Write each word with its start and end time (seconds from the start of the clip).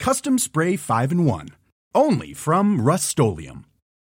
Custom 0.00 0.38
Spray 0.38 0.76
5 0.76 1.12
in 1.12 1.24
1. 1.26 1.48
Only 1.94 2.32
from 2.32 2.80
Rust 2.80 3.20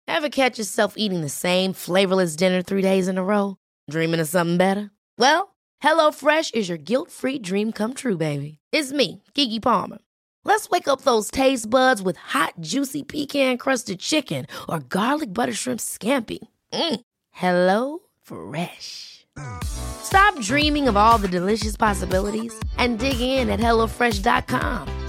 Ever 0.07 0.29
catch 0.29 0.57
yourself 0.57 0.93
eating 0.95 1.19
the 1.19 1.29
same 1.29 1.73
flavorless 1.73 2.37
dinner 2.37 2.61
three 2.61 2.81
days 2.81 3.09
in 3.09 3.17
a 3.17 3.23
row? 3.23 3.57
Dreaming 3.91 4.21
of 4.21 4.29
something 4.29 4.55
better? 4.57 4.91
Well, 5.17 5.55
HelloFresh 5.83 6.53
is 6.53 6.69
your 6.69 6.77
guilt 6.77 7.11
free 7.11 7.37
dream 7.37 7.73
come 7.73 7.93
true, 7.93 8.15
baby. 8.15 8.59
It's 8.71 8.93
me, 8.93 9.23
Keke 9.35 9.61
Palmer. 9.61 9.97
Let's 10.45 10.69
wake 10.69 10.87
up 10.87 11.01
those 11.01 11.29
taste 11.29 11.69
buds 11.69 12.01
with 12.01 12.15
hot, 12.15 12.53
juicy 12.61 13.03
pecan 13.03 13.57
crusted 13.57 13.99
chicken 13.99 14.45
or 14.69 14.79
garlic 14.79 15.33
butter 15.33 15.53
shrimp 15.53 15.81
scampi. 15.81 16.39
Mm. 16.71 17.01
Hello 17.31 17.99
Fresh. 18.21 19.25
Stop 19.63 20.39
dreaming 20.39 20.87
of 20.87 20.95
all 20.95 21.17
the 21.17 21.27
delicious 21.27 21.75
possibilities 21.75 22.57
and 22.77 22.99
dig 22.99 23.19
in 23.19 23.49
at 23.49 23.59
HelloFresh.com. 23.59 25.08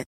it. 0.00 0.08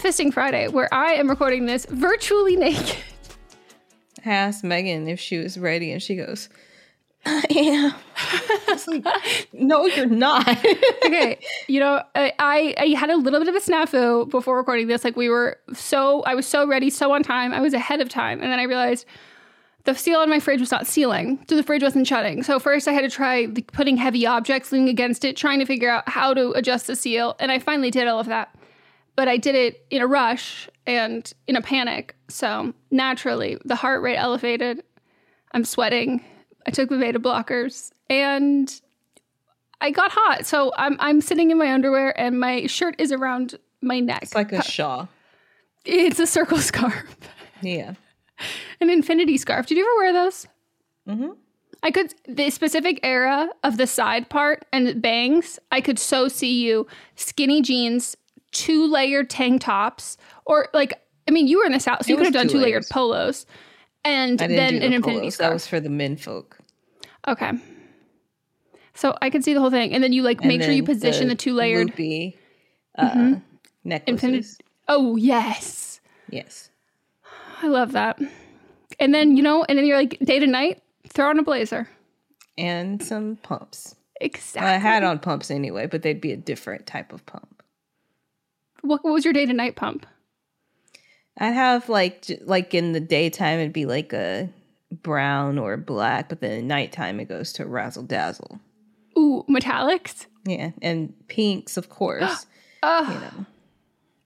Fisting 0.00 0.32
Friday, 0.32 0.68
where 0.68 0.92
I 0.92 1.12
am 1.12 1.28
recording 1.28 1.66
this 1.66 1.84
virtually 1.86 2.56
naked. 2.56 2.96
I 4.24 4.30
asked 4.30 4.64
Meghan 4.64 5.08
if 5.08 5.20
she 5.20 5.38
was 5.38 5.58
ready, 5.58 5.92
and 5.92 6.02
she 6.02 6.16
goes, 6.16 6.48
I 7.26 7.44
am. 7.50 7.94
Like, 8.86 9.48
no, 9.52 9.84
you're 9.84 10.06
not. 10.06 10.48
okay, 11.04 11.38
you 11.68 11.80
know, 11.80 12.02
I, 12.14 12.32
I 12.38 12.74
I 12.78 12.86
had 12.98 13.10
a 13.10 13.16
little 13.16 13.38
bit 13.38 13.48
of 13.48 13.54
a 13.54 13.60
snafu 13.60 14.28
before 14.30 14.56
recording 14.56 14.86
this. 14.86 15.04
Like 15.04 15.16
we 15.16 15.28
were 15.28 15.58
so 15.74 16.22
I 16.22 16.34
was 16.34 16.46
so 16.46 16.66
ready, 16.66 16.88
so 16.88 17.12
on 17.12 17.22
time. 17.22 17.52
I 17.52 17.60
was 17.60 17.74
ahead 17.74 18.00
of 18.00 18.08
time, 18.08 18.40
and 18.40 18.50
then 18.50 18.58
I 18.58 18.62
realized 18.62 19.04
the 19.84 19.94
seal 19.94 20.20
on 20.20 20.30
my 20.30 20.40
fridge 20.40 20.60
was 20.60 20.70
not 20.70 20.86
sealing, 20.86 21.44
so 21.48 21.56
the 21.56 21.62
fridge 21.62 21.82
wasn't 21.82 22.06
shutting. 22.06 22.42
So 22.42 22.58
first, 22.58 22.88
I 22.88 22.92
had 22.92 23.02
to 23.02 23.10
try 23.10 23.46
like, 23.54 23.70
putting 23.72 23.96
heavy 23.96 24.26
objects 24.26 24.72
leaning 24.72 24.88
against 24.88 25.24
it, 25.24 25.36
trying 25.36 25.58
to 25.58 25.66
figure 25.66 25.90
out 25.90 26.08
how 26.08 26.32
to 26.32 26.52
adjust 26.52 26.86
the 26.86 26.96
seal, 26.96 27.36
and 27.38 27.52
I 27.52 27.58
finally 27.58 27.90
did 27.90 28.08
all 28.08 28.18
of 28.18 28.26
that. 28.26 28.54
But 29.20 29.28
I 29.28 29.36
did 29.36 29.54
it 29.54 29.84
in 29.90 30.00
a 30.00 30.06
rush 30.06 30.66
and 30.86 31.30
in 31.46 31.54
a 31.54 31.60
panic. 31.60 32.16
So 32.28 32.72
naturally, 32.90 33.58
the 33.66 33.76
heart 33.76 34.00
rate 34.00 34.16
elevated. 34.16 34.82
I'm 35.52 35.66
sweating. 35.66 36.24
I 36.66 36.70
took 36.70 36.88
the 36.88 36.96
beta 36.96 37.20
blockers 37.20 37.92
and 38.08 38.80
I 39.82 39.90
got 39.90 40.10
hot. 40.10 40.46
So 40.46 40.72
I'm 40.74 40.96
I'm 41.00 41.20
sitting 41.20 41.50
in 41.50 41.58
my 41.58 41.70
underwear 41.70 42.18
and 42.18 42.40
my 42.40 42.66
shirt 42.66 42.94
is 42.98 43.12
around 43.12 43.58
my 43.82 44.00
neck. 44.00 44.22
It's 44.22 44.34
like 44.34 44.52
a 44.52 44.62
shawl. 44.62 45.10
It's 45.84 46.18
a 46.18 46.26
circle 46.26 46.56
scarf. 46.72 47.14
Yeah. 47.60 47.96
An 48.80 48.88
infinity 48.88 49.36
scarf. 49.36 49.66
Did 49.66 49.76
you 49.76 49.84
ever 49.84 49.96
wear 49.96 50.12
those? 50.14 50.46
Mm-hmm. 51.06 51.32
I 51.82 51.90
could 51.90 52.14
the 52.26 52.48
specific 52.48 53.00
era 53.02 53.50
of 53.64 53.76
the 53.76 53.86
side 53.86 54.30
part 54.30 54.64
and 54.72 55.02
bangs. 55.02 55.58
I 55.70 55.82
could 55.82 55.98
so 55.98 56.28
see 56.28 56.62
you 56.62 56.86
skinny 57.16 57.60
jeans, 57.60 58.16
two 58.52 58.86
layered 58.90 59.30
tank 59.30 59.62
tops, 59.62 60.16
or 60.44 60.68
like 60.72 60.92
I 61.28 61.30
mean, 61.32 61.46
you 61.46 61.58
were 61.58 61.64
in 61.66 61.72
the 61.72 61.80
south, 61.80 62.04
so 62.04 62.08
It 62.08 62.10
you 62.12 62.16
could 62.16 62.26
have 62.26 62.34
done 62.34 62.48
two 62.48 62.58
layered 62.58 62.86
polos, 62.90 63.46
and 64.04 64.38
then 64.38 64.74
an 64.74 64.80
the 64.80 64.86
infinity 64.96 65.00
polos. 65.20 65.34
scarf. 65.34 65.48
That 65.48 65.52
was 65.54 65.66
for 65.66 65.80
the 65.80 65.90
men 65.90 66.16
folk. 66.16 66.58
Okay. 67.28 67.52
So 68.94 69.16
I 69.22 69.30
could 69.30 69.44
see 69.44 69.54
the 69.54 69.60
whole 69.60 69.70
thing, 69.70 69.94
and 69.94 70.02
then 70.02 70.12
you 70.12 70.22
like 70.22 70.38
And 70.40 70.48
make 70.48 70.62
sure 70.62 70.72
you 70.72 70.82
position 70.82 71.28
the, 71.28 71.34
two 71.34 71.54
layered 71.54 71.88
loopy 71.88 72.36
uh, 72.96 73.10
Mhm. 73.12 73.42
necklaces. 73.84 74.24
infinity. 74.24 74.48
Oh 74.88 75.16
yes, 75.16 76.00
Yes. 76.28 76.70
I 77.62 77.66
love 77.68 77.92
that. 77.92 78.18
And 78.98 79.14
then 79.14 79.36
you 79.36 79.42
know, 79.42 79.64
and 79.68 79.78
then 79.78 79.86
you're 79.86 79.96
like 79.98 80.18
day 80.20 80.38
to 80.38 80.46
night, 80.46 80.82
throw 81.08 81.28
on 81.30 81.38
a 81.38 81.42
blazer. 81.42 81.88
And 82.58 83.02
some 83.02 83.36
pumps. 83.36 83.94
Exactly. 84.20 84.66
Well, 84.66 84.74
I 84.74 84.78
had 84.78 85.02
on 85.04 85.18
pumps 85.18 85.50
anyway, 85.50 85.86
but 85.86 86.02
they'd 86.02 86.20
be 86.20 86.32
a 86.32 86.36
different 86.36 86.86
type 86.86 87.12
of 87.12 87.24
pump. 87.24 87.59
What, 88.82 89.04
what 89.04 89.12
was 89.12 89.24
your 89.24 89.34
day 89.34 89.46
to 89.46 89.52
night 89.52 89.76
pump? 89.76 90.06
I'd 91.38 91.52
have 91.52 91.88
like 91.88 92.26
like 92.42 92.74
in 92.74 92.92
the 92.92 93.00
daytime 93.00 93.60
it'd 93.60 93.72
be 93.72 93.86
like 93.86 94.12
a 94.12 94.48
brown 95.02 95.58
or 95.58 95.76
black, 95.76 96.28
but 96.28 96.40
then 96.40 96.58
at 96.58 96.64
nighttime 96.64 97.20
it 97.20 97.28
goes 97.28 97.52
to 97.54 97.66
razzle 97.66 98.02
dazzle. 98.02 98.60
Ooh, 99.18 99.44
metallics. 99.48 100.26
Yeah, 100.44 100.70
and 100.82 101.12
pinks, 101.28 101.76
of 101.76 101.88
course. 101.88 102.46
Oh, 102.82 103.12
you 103.12 103.20
know. 103.20 103.46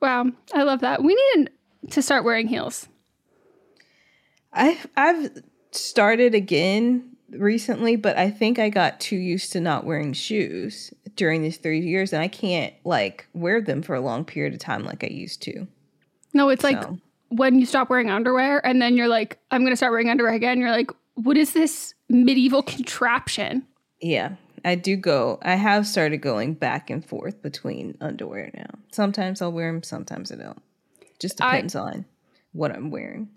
wow. 0.01 0.31
I 0.55 0.63
love 0.63 0.79
that. 0.83 1.03
We 1.03 1.17
need 1.35 1.51
to 1.91 2.01
start 2.01 2.23
wearing 2.23 2.47
heels. 2.47 2.87
I've 4.53 4.87
I've 4.97 5.43
started 5.73 6.37
again 6.37 7.14
recently, 7.39 7.97
but 7.97 8.17
I 8.17 8.31
think 8.31 8.59
I 8.59 8.69
got 8.69 9.01
too 9.01 9.17
used 9.17 9.53
to 9.53 9.61
not 9.61 9.85
wearing 9.85 10.13
shoes 10.13 10.93
during 11.17 11.43
these 11.43 11.57
three 11.57 11.81
years, 11.81 12.13
and 12.13 12.23
I 12.23 12.29
can't 12.29 12.75
like 12.85 13.27
wear 13.35 13.61
them 13.61 13.83
for 13.83 13.95
a 13.95 14.01
long 14.01 14.25
period 14.25 14.55
of 14.55 14.61
time 14.61 14.85
like 14.85 15.05
I 15.05 15.09
used 15.09 15.43
to. 15.43 15.67
No, 16.33 16.49
it's 16.49 16.65
like 16.65 16.83
when 17.29 17.59
you 17.59 17.67
stop 17.67 17.91
wearing 17.91 18.11
underwear 18.11 18.65
and 18.65 18.81
then 18.81 18.97
you're 18.97 19.09
like, 19.09 19.39
I'm 19.51 19.63
to 19.71 19.77
start 19.77 19.93
wearing 19.93 20.11
underwear 20.11 20.35
again. 20.35 20.61
You're 20.61 20.71
like, 20.71 20.91
what 21.15 21.37
is 21.37 21.53
this 21.53 21.95
medieval 22.09 22.63
contraption? 22.63 23.67
Yeah, 24.01 24.37
I 24.65 24.75
do 24.75 24.97
go. 24.97 25.39
I 25.43 25.55
have 25.55 25.87
started 25.87 26.19
going 26.19 26.55
back 26.55 26.91
and 26.91 27.05
forth 27.05 27.41
between 27.43 27.97
underwear 28.01 28.51
now. 28.55 28.71
Sometimes 28.91 29.41
I'll 29.43 29.53
wear 29.53 29.73
them, 29.73 29.83
sometimes 29.83 30.31
I 30.33 30.37
don't. 30.37 30.63
Just 31.19 31.41
I- 31.43 31.57
depends 31.57 31.75
on 31.75 32.05
what 32.53 32.73
I'm 32.73 32.91
wearing. 32.91 33.29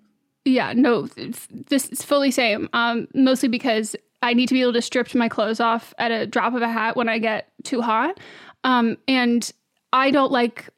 Yeah, 0.47 0.71
no, 0.71 1.07
this 1.07 1.89
is 1.89 2.03
fully 2.03 2.31
same. 2.31 2.69
Um, 2.71 3.09
mostly 3.13 3.49
because 3.49 3.97
I 4.21 4.33
need 4.33 4.47
to 4.47 4.53
be 4.53 4.61
able 4.61 4.73
to 4.73 4.81
strip 4.81 5.13
my 5.13 5.27
clothes 5.27 5.59
off 5.59 5.93
at 5.97 6.09
a 6.09 6.25
drop 6.25 6.53
of 6.53 6.61
a 6.61 6.69
hat 6.69 6.95
when 6.95 7.09
I 7.09 7.19
get 7.19 7.51
too 7.63 7.81
hot. 7.81 8.17
Um, 8.63 8.97
and 9.09 9.51
I 9.91 10.09
don't 10.09 10.31
like, 10.31 10.69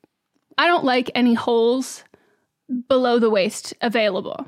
I 0.58 0.66
don't 0.66 0.86
like 0.86 1.12
any 1.14 1.36
holes 1.36 2.04
below 2.88 3.20
the 3.20 3.30
waist 3.30 3.76
available. 3.82 4.48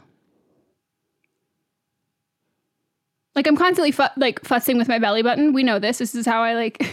Like 3.36 3.46
I'm 3.46 3.56
constantly 3.56 3.92
fu- 3.92 4.04
like 4.18 4.44
fussing 4.44 4.80
with 4.80 4.88
my 4.88 4.98
belly 4.98 5.22
button. 5.22 5.54
We 5.54 5.62
know 5.62 5.78
this. 5.78 6.00
This 6.00 6.16
is 6.16 6.26
how 6.26 6.42
I 6.42 6.56
like. 6.56 6.84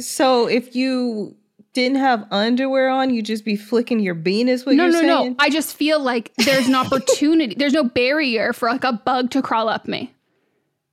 So 0.00 0.46
if 0.46 0.74
you 0.76 1.36
didn't 1.74 1.98
have 1.98 2.26
underwear 2.30 2.88
on, 2.90 3.12
you'd 3.14 3.24
just 3.26 3.44
be 3.44 3.56
flicking 3.56 3.98
your 4.00 4.14
bean, 4.14 4.48
is 4.48 4.66
what 4.66 4.74
no, 4.74 4.84
you're 4.84 4.92
no, 4.92 5.00
saying? 5.00 5.30
no. 5.30 5.36
I 5.38 5.48
just 5.50 5.74
feel 5.76 6.00
like 6.00 6.32
there's 6.36 6.66
an 6.68 6.74
opportunity. 6.74 7.54
there's 7.54 7.72
no 7.72 7.84
barrier 7.84 8.52
for 8.52 8.68
like 8.68 8.84
a 8.84 8.92
bug 8.92 9.30
to 9.30 9.42
crawl 9.42 9.68
up 9.68 9.88
me. 9.88 10.12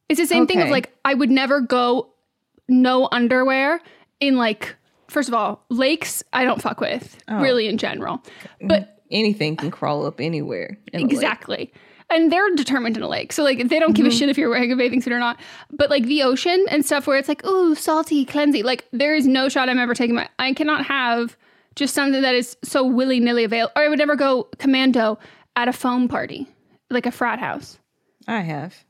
It's 0.08 0.20
the 0.20 0.26
same 0.26 0.48
thing 0.48 0.62
of 0.62 0.70
like 0.70 0.92
I 1.06 1.14
would 1.14 1.30
never 1.30 1.62
go 1.62 2.10
no 2.68 3.08
underwear 3.12 3.80
in 4.20 4.38
like 4.38 4.76
first 5.08 5.28
of 5.28 5.34
all 5.36 5.64
lakes. 5.70 6.24
I 6.34 6.44
don't 6.46 6.62
fuck 6.62 6.80
with 6.80 7.18
Oh. 7.28 7.42
really 7.42 7.68
in 7.68 7.78
general, 7.78 8.24
but 8.62 8.96
Anything 9.12 9.56
can 9.56 9.72
crawl 9.72 10.06
up 10.06 10.20
anywhere. 10.22 10.78
exactly. 10.94 11.74
And 12.12 12.32
they're 12.32 12.56
determined 12.56 12.98
in 12.98 13.04
a 13.04 13.08
lake. 13.08 13.32
So 13.32 13.44
like 13.44 13.68
they 13.68 13.80
don't 13.80 13.94
give 13.94 14.06
a 14.06 14.10
mm-hmm. 14.10 14.18
shit 14.18 14.30
if 14.30 14.38
you're 14.38 14.50
wearing 14.50 14.72
a 14.72 14.76
bathing 14.76 15.02
suit 15.02 15.14
or 15.14 15.20
not. 15.20 15.40
But 15.72 15.90
like 15.90 16.06
the 16.06 16.24
ocean 16.24 16.66
and 16.70 16.84
stuff 16.84 17.06
where 17.06 17.18
it's 17.18 17.30
like, 17.30 17.46
ooh, 17.46 17.76
salty, 17.76 18.26
cleansy. 18.26 18.64
Like 18.64 18.88
there 18.92 19.16
is 19.16 19.28
no 19.28 19.48
shot 19.48 19.70
I'm 19.70 19.78
ever 19.78 19.94
taking 19.94 20.16
my 20.16 20.28
I 20.40 20.54
cannot 20.54 20.86
have 20.86 21.38
just 21.76 21.94
something 21.94 22.22
that 22.22 22.36
is 22.36 22.58
so 22.64 22.84
willy-nilly 22.84 23.44
available. 23.44 23.72
Or 23.76 23.84
I 23.84 23.90
would 23.90 24.00
never 24.00 24.16
go 24.16 24.50
commando 24.58 25.20
at 25.56 25.68
a 25.68 25.74
foam 25.74 26.08
party, 26.08 26.48
like 26.90 27.06
a 27.06 27.12
frat 27.12 27.40
house. 27.40 27.78
I 28.28 28.42
have. 28.42 28.86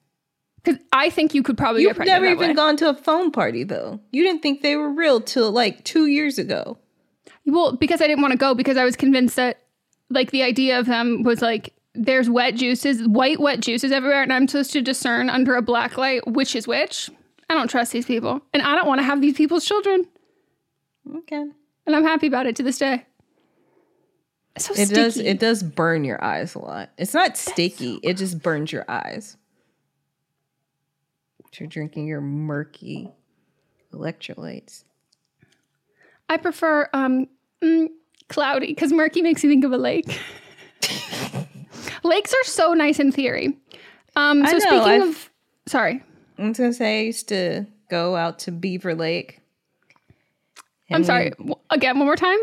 Because 0.63 0.79
I 0.91 1.09
think 1.09 1.33
you 1.33 1.43
could 1.43 1.57
probably 1.57 1.83
You've 1.83 1.97
never 1.99 2.25
even 2.25 2.49
way. 2.49 2.53
gone 2.53 2.77
to 2.77 2.89
a 2.89 2.93
foam 2.93 3.31
party 3.31 3.63
though. 3.63 3.99
You 4.11 4.23
didn't 4.23 4.41
think 4.41 4.61
they 4.61 4.75
were 4.75 4.89
real 4.89 5.21
till 5.21 5.51
like 5.51 5.83
two 5.83 6.07
years 6.07 6.37
ago. 6.37 6.77
Well, 7.45 7.75
because 7.75 8.01
I 8.01 8.07
didn't 8.07 8.21
want 8.21 8.31
to 8.31 8.37
go 8.37 8.53
because 8.53 8.77
I 8.77 8.85
was 8.85 8.95
convinced 8.95 9.35
that 9.35 9.61
like 10.09 10.31
the 10.31 10.43
idea 10.43 10.79
of 10.79 10.85
them 10.85 11.23
was 11.23 11.41
like 11.41 11.73
there's 11.95 12.29
wet 12.29 12.55
juices, 12.55 13.07
white 13.07 13.39
wet 13.39 13.59
juices 13.61 13.91
everywhere, 13.91 14.21
and 14.21 14.31
I'm 14.31 14.47
supposed 14.47 14.71
to 14.73 14.81
discern 14.81 15.29
under 15.29 15.55
a 15.55 15.61
black 15.61 15.97
light 15.97 16.25
which 16.27 16.55
is 16.55 16.67
which. 16.67 17.09
I 17.49 17.55
don't 17.55 17.67
trust 17.67 17.91
these 17.91 18.05
people. 18.05 18.41
And 18.53 18.61
I 18.61 18.75
don't 18.75 18.87
want 18.87 18.99
to 18.99 19.03
have 19.03 19.21
these 19.21 19.35
people's 19.35 19.65
children. 19.65 20.07
Okay. 21.17 21.45
And 21.87 21.95
I'm 21.95 22.03
happy 22.03 22.27
about 22.27 22.45
it 22.45 22.55
to 22.57 22.63
this 22.63 22.77
day. 22.77 23.05
It's 24.55 24.65
so 24.67 24.73
It 24.73 24.85
sticky. 24.87 24.93
does 24.93 25.17
it 25.17 25.39
does 25.39 25.63
burn 25.63 26.03
your 26.03 26.23
eyes 26.23 26.53
a 26.53 26.59
lot. 26.59 26.91
It's 26.97 27.13
not 27.13 27.37
sticky, 27.37 27.99
it 28.03 28.17
just 28.17 28.41
burns 28.41 28.71
your 28.71 28.85
eyes. 28.87 29.35
You're 31.59 31.67
drinking 31.67 32.07
your 32.07 32.21
murky 32.21 33.09
electrolytes. 33.91 34.83
I 36.29 36.37
prefer 36.37 36.87
um 36.93 37.27
mm, 37.63 37.87
cloudy 38.27 38.67
because 38.67 38.93
murky 38.93 39.21
makes 39.23 39.43
me 39.43 39.49
think 39.49 39.63
of 39.65 39.71
a 39.71 39.77
lake. 39.77 40.19
Lakes 42.03 42.33
are 42.33 42.43
so 42.43 42.73
nice 42.73 42.99
in 42.99 43.11
theory. 43.11 43.57
Um, 44.15 44.43
I 44.43 44.47
so 44.47 44.53
know, 44.53 44.59
speaking 44.59 44.79
I've- 45.01 45.09
of, 45.09 45.29
sorry, 45.67 46.03
I 46.37 46.47
was 46.47 46.57
gonna 46.57 46.73
say 46.73 46.99
I 47.01 47.03
used 47.03 47.27
to 47.29 47.65
go 47.89 48.15
out 48.15 48.39
to 48.39 48.51
Beaver 48.51 48.95
Lake. 48.95 49.41
I'm 50.91 51.03
sorry. 51.03 51.33
Again, 51.69 51.97
one 51.99 52.07
more 52.07 52.15
time. 52.15 52.39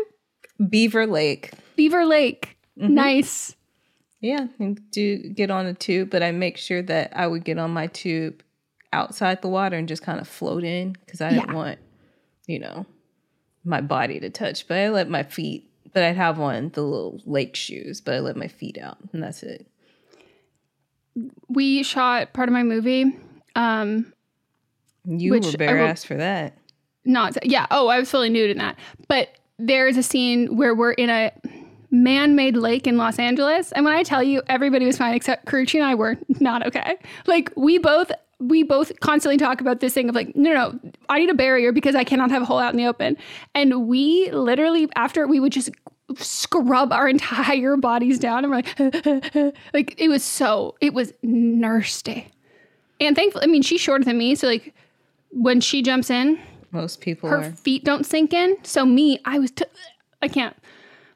Beaver 0.69 1.05
Lake. 1.05 1.51
Beaver 1.75 2.05
Lake, 2.05 2.57
Mm-hmm. 2.79 2.93
nice. 2.93 3.55
Yeah, 4.21 4.47
and 4.59 4.79
do 4.91 5.17
get 5.29 5.51
on 5.51 5.65
a 5.65 5.73
tube, 5.73 6.09
but 6.11 6.21
I 6.23 6.31
make 6.31 6.57
sure 6.57 6.81
that 6.83 7.11
I 7.15 7.27
would 7.27 7.43
get 7.43 7.57
on 7.59 7.71
my 7.71 7.87
tube 7.87 8.41
outside 8.93 9.41
the 9.41 9.47
water 9.47 9.75
and 9.77 9.87
just 9.87 10.01
kind 10.03 10.19
of 10.19 10.27
float 10.27 10.63
in 10.63 10.93
because 11.05 11.21
I 11.21 11.29
didn't 11.31 11.49
Yeah. 11.49 11.53
want, 11.55 11.79
you 12.47 12.59
know, 12.59 12.85
my 13.63 13.81
body 13.81 14.19
to 14.19 14.29
touch. 14.29 14.67
But 14.67 14.77
I 14.77 14.89
let 14.89 15.09
my 15.09 15.23
feet, 15.23 15.69
but 15.97 16.03
I'd 16.03 16.15
have 16.15 16.39
on 16.39 16.69
the 16.75 16.83
little 16.83 17.19
lake 17.25 17.55
shoes, 17.55 18.01
but 18.01 18.13
I 18.13 18.19
let 18.19 18.37
my 18.37 18.47
feet 18.47 18.77
out, 18.77 18.99
and 19.13 19.23
that's 19.23 19.41
it. 19.41 19.65
We 21.49 21.81
shot 21.81 22.33
part 22.33 22.47
of 22.49 22.53
my 22.53 22.61
movie. 22.61 23.17
Um, 23.55 24.13
You 25.07 25.31
were 25.31 25.39
bare 25.57 25.79
ass 25.79 26.03
for 26.03 26.13
that. 26.13 26.55
not 27.03 27.43
yeah. 27.43 27.65
Oh, 27.71 27.87
I 27.87 27.97
was 27.97 28.11
fully 28.11 28.29
nude 28.29 28.51
in 28.51 28.59
that. 28.59 28.77
But 29.07 29.29
there 29.57 29.87
is 29.87 29.97
a 29.97 30.03
scene 30.03 30.55
where 30.55 30.75
we're 30.75 30.91
in 30.91 31.09
a 31.09 31.31
man-made 31.89 32.57
lake 32.57 32.85
in 32.85 32.97
Los 32.97 33.17
Angeles, 33.17 33.71
and 33.71 33.83
when 33.83 33.95
I 33.95 34.03
tell 34.03 34.21
you 34.21 34.43
everybody 34.45 34.85
was 34.85 34.99
fine 34.99 35.15
except 35.15 35.47
Karuchi 35.47 35.79
and 35.79 35.83
I 35.83 35.95
were 35.95 36.15
not 36.39 36.67
okay. 36.67 36.97
Like 37.25 37.51
we 37.55 37.79
both 37.79 38.11
we 38.39 38.61
both 38.61 38.91
constantly 38.99 39.37
talk 39.37 39.61
about 39.61 39.79
this 39.79 39.95
thing 39.95 40.09
of 40.09 40.13
like 40.13 40.35
no 40.35 40.53
no 40.53 40.69
no, 40.69 40.91
I 41.09 41.17
need 41.17 41.31
a 41.31 41.33
barrier 41.33 41.71
because 41.71 41.95
I 41.95 42.03
cannot 42.03 42.29
have 42.29 42.43
a 42.43 42.45
hole 42.45 42.59
out 42.59 42.71
in 42.71 42.77
the 42.77 42.85
open. 42.85 43.17
And 43.55 43.87
we 43.87 44.29
literally 44.31 44.87
after 44.95 45.25
we 45.25 45.39
would 45.39 45.51
just 45.51 45.71
scrub 46.15 46.91
our 46.93 47.07
entire 47.09 47.75
bodies 47.77 48.17
down 48.19 48.45
and 48.45 48.51
we're 48.51 48.57
like 48.57 49.55
like 49.73 49.95
it 49.97 50.07
was 50.09 50.23
so 50.23 50.75
it 50.81 50.93
was 50.93 51.13
nasty. 51.21 52.27
And 52.99 53.15
thankfully, 53.15 53.43
I 53.43 53.47
mean, 53.47 53.61
she's 53.61 53.81
shorter 53.81 54.03
than 54.03 54.17
me, 54.17 54.33
so 54.35 54.47
like 54.47 54.73
when 55.31 55.61
she 55.61 55.81
jumps 55.83 56.09
in, 56.09 56.39
Most 56.71 56.99
people 57.01 57.29
her 57.29 57.37
are. 57.37 57.51
feet 57.51 57.83
don't 57.83 58.05
sink 58.05 58.33
in. 58.33 58.57
So 58.63 58.85
me, 58.85 59.19
I 59.23 59.37
was, 59.37 59.51
t- 59.51 59.65
I 60.21 60.27
can't. 60.27 60.55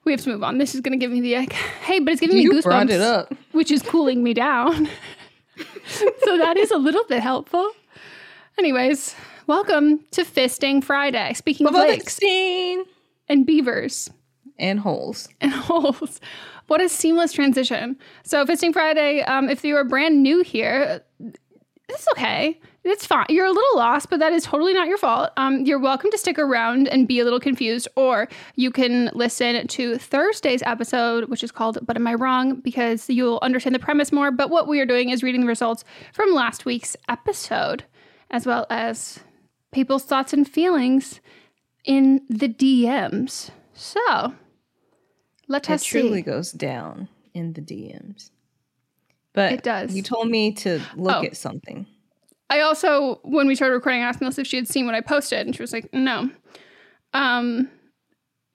We 0.03 0.11
have 0.11 0.21
to 0.21 0.29
move 0.29 0.43
on. 0.43 0.57
This 0.59 0.75
is 0.75 0.81
gonna 0.81 0.97
give 0.97 1.09
me 1.11 1.21
the 1.21 1.35
like, 1.37 1.53
hey, 1.53 1.99
but 1.99 2.11
it's 2.11 2.21
giving 2.21 2.37
me 2.37 2.47
goosebumps, 2.47 2.89
it 2.91 3.01
up. 3.01 3.33
which 3.51 3.71
is 3.71 3.81
cooling 3.81 4.23
me 4.23 4.33
down. 4.33 4.87
so 5.87 6.37
that 6.37 6.55
is 6.57 6.69
a 6.71 6.77
little 6.77 7.03
bit 7.05 7.21
helpful. 7.21 7.71
Anyways, 8.59 9.15
welcome 9.47 10.01
to 10.11 10.23
Fisting 10.23 10.83
Friday. 10.83 11.33
Speaking 11.33 11.65
of 11.67 11.73
lakes 11.73 12.19
and 13.29 13.45
beavers 13.45 14.09
and 14.61 14.79
holes. 14.79 15.27
and 15.41 15.51
holes. 15.51 16.21
What 16.67 16.79
a 16.81 16.87
seamless 16.87 17.33
transition. 17.33 17.97
So, 18.23 18.45
Fisting 18.45 18.71
Friday, 18.71 19.21
um, 19.23 19.49
if 19.49 19.65
you 19.65 19.75
are 19.75 19.83
brand 19.83 20.23
new 20.23 20.41
here, 20.41 21.03
it's 21.89 22.07
okay. 22.13 22.59
It's 22.83 23.05
fine. 23.05 23.25
You're 23.29 23.45
a 23.45 23.51
little 23.51 23.75
lost, 23.77 24.09
but 24.09 24.19
that 24.19 24.31
is 24.31 24.43
totally 24.43 24.73
not 24.73 24.87
your 24.87 24.97
fault. 24.97 25.31
Um, 25.37 25.65
you're 25.65 25.79
welcome 25.79 26.09
to 26.09 26.17
stick 26.17 26.39
around 26.39 26.87
and 26.87 27.07
be 27.07 27.19
a 27.19 27.23
little 27.23 27.39
confused, 27.39 27.87
or 27.95 28.27
you 28.55 28.71
can 28.71 29.11
listen 29.13 29.67
to 29.67 29.97
Thursday's 29.97 30.63
episode, 30.63 31.25
which 31.29 31.43
is 31.43 31.51
called 31.51 31.77
But 31.85 31.97
Am 31.97 32.07
I 32.07 32.13
Wrong? 32.15 32.55
because 32.61 33.09
you'll 33.09 33.39
understand 33.41 33.75
the 33.75 33.79
premise 33.79 34.11
more. 34.11 34.31
But 34.31 34.49
what 34.49 34.67
we 34.67 34.79
are 34.79 34.85
doing 34.85 35.09
is 35.09 35.21
reading 35.21 35.41
the 35.41 35.47
results 35.47 35.83
from 36.13 36.33
last 36.33 36.65
week's 36.65 36.95
episode, 37.09 37.83
as 38.31 38.45
well 38.47 38.65
as 38.69 39.19
people's 39.71 40.03
thoughts 40.05 40.33
and 40.33 40.49
feelings 40.49 41.19
in 41.85 42.21
the 42.29 42.47
DMs. 42.49 43.51
So, 43.73 44.33
let 45.51 45.69
It 45.69 45.73
us 45.73 45.83
truly 45.83 46.19
see. 46.19 46.21
goes 46.23 46.51
down 46.51 47.07
in 47.33 47.53
the 47.53 47.61
DMs. 47.61 48.31
But 49.33 49.53
It 49.53 49.63
does. 49.63 49.95
You 49.95 50.01
told 50.01 50.29
me 50.29 50.51
to 50.53 50.81
look 50.95 51.17
Oh. 51.17 51.25
at 51.25 51.37
something. 51.37 51.85
I 52.49 52.61
also, 52.61 53.19
when 53.23 53.47
we 53.47 53.55
started 53.55 53.75
recording, 53.75 54.01
I 54.01 54.05
asked 54.05 54.19
Melisa 54.19 54.39
if 54.39 54.47
she 54.47 54.57
had 54.57 54.67
seen 54.67 54.85
what 54.85 54.95
I 54.95 55.01
posted, 55.01 55.45
and 55.45 55.55
she 55.55 55.61
was 55.63 55.71
like, 55.71 55.93
"No." 55.93 56.29
Um, 57.13 57.69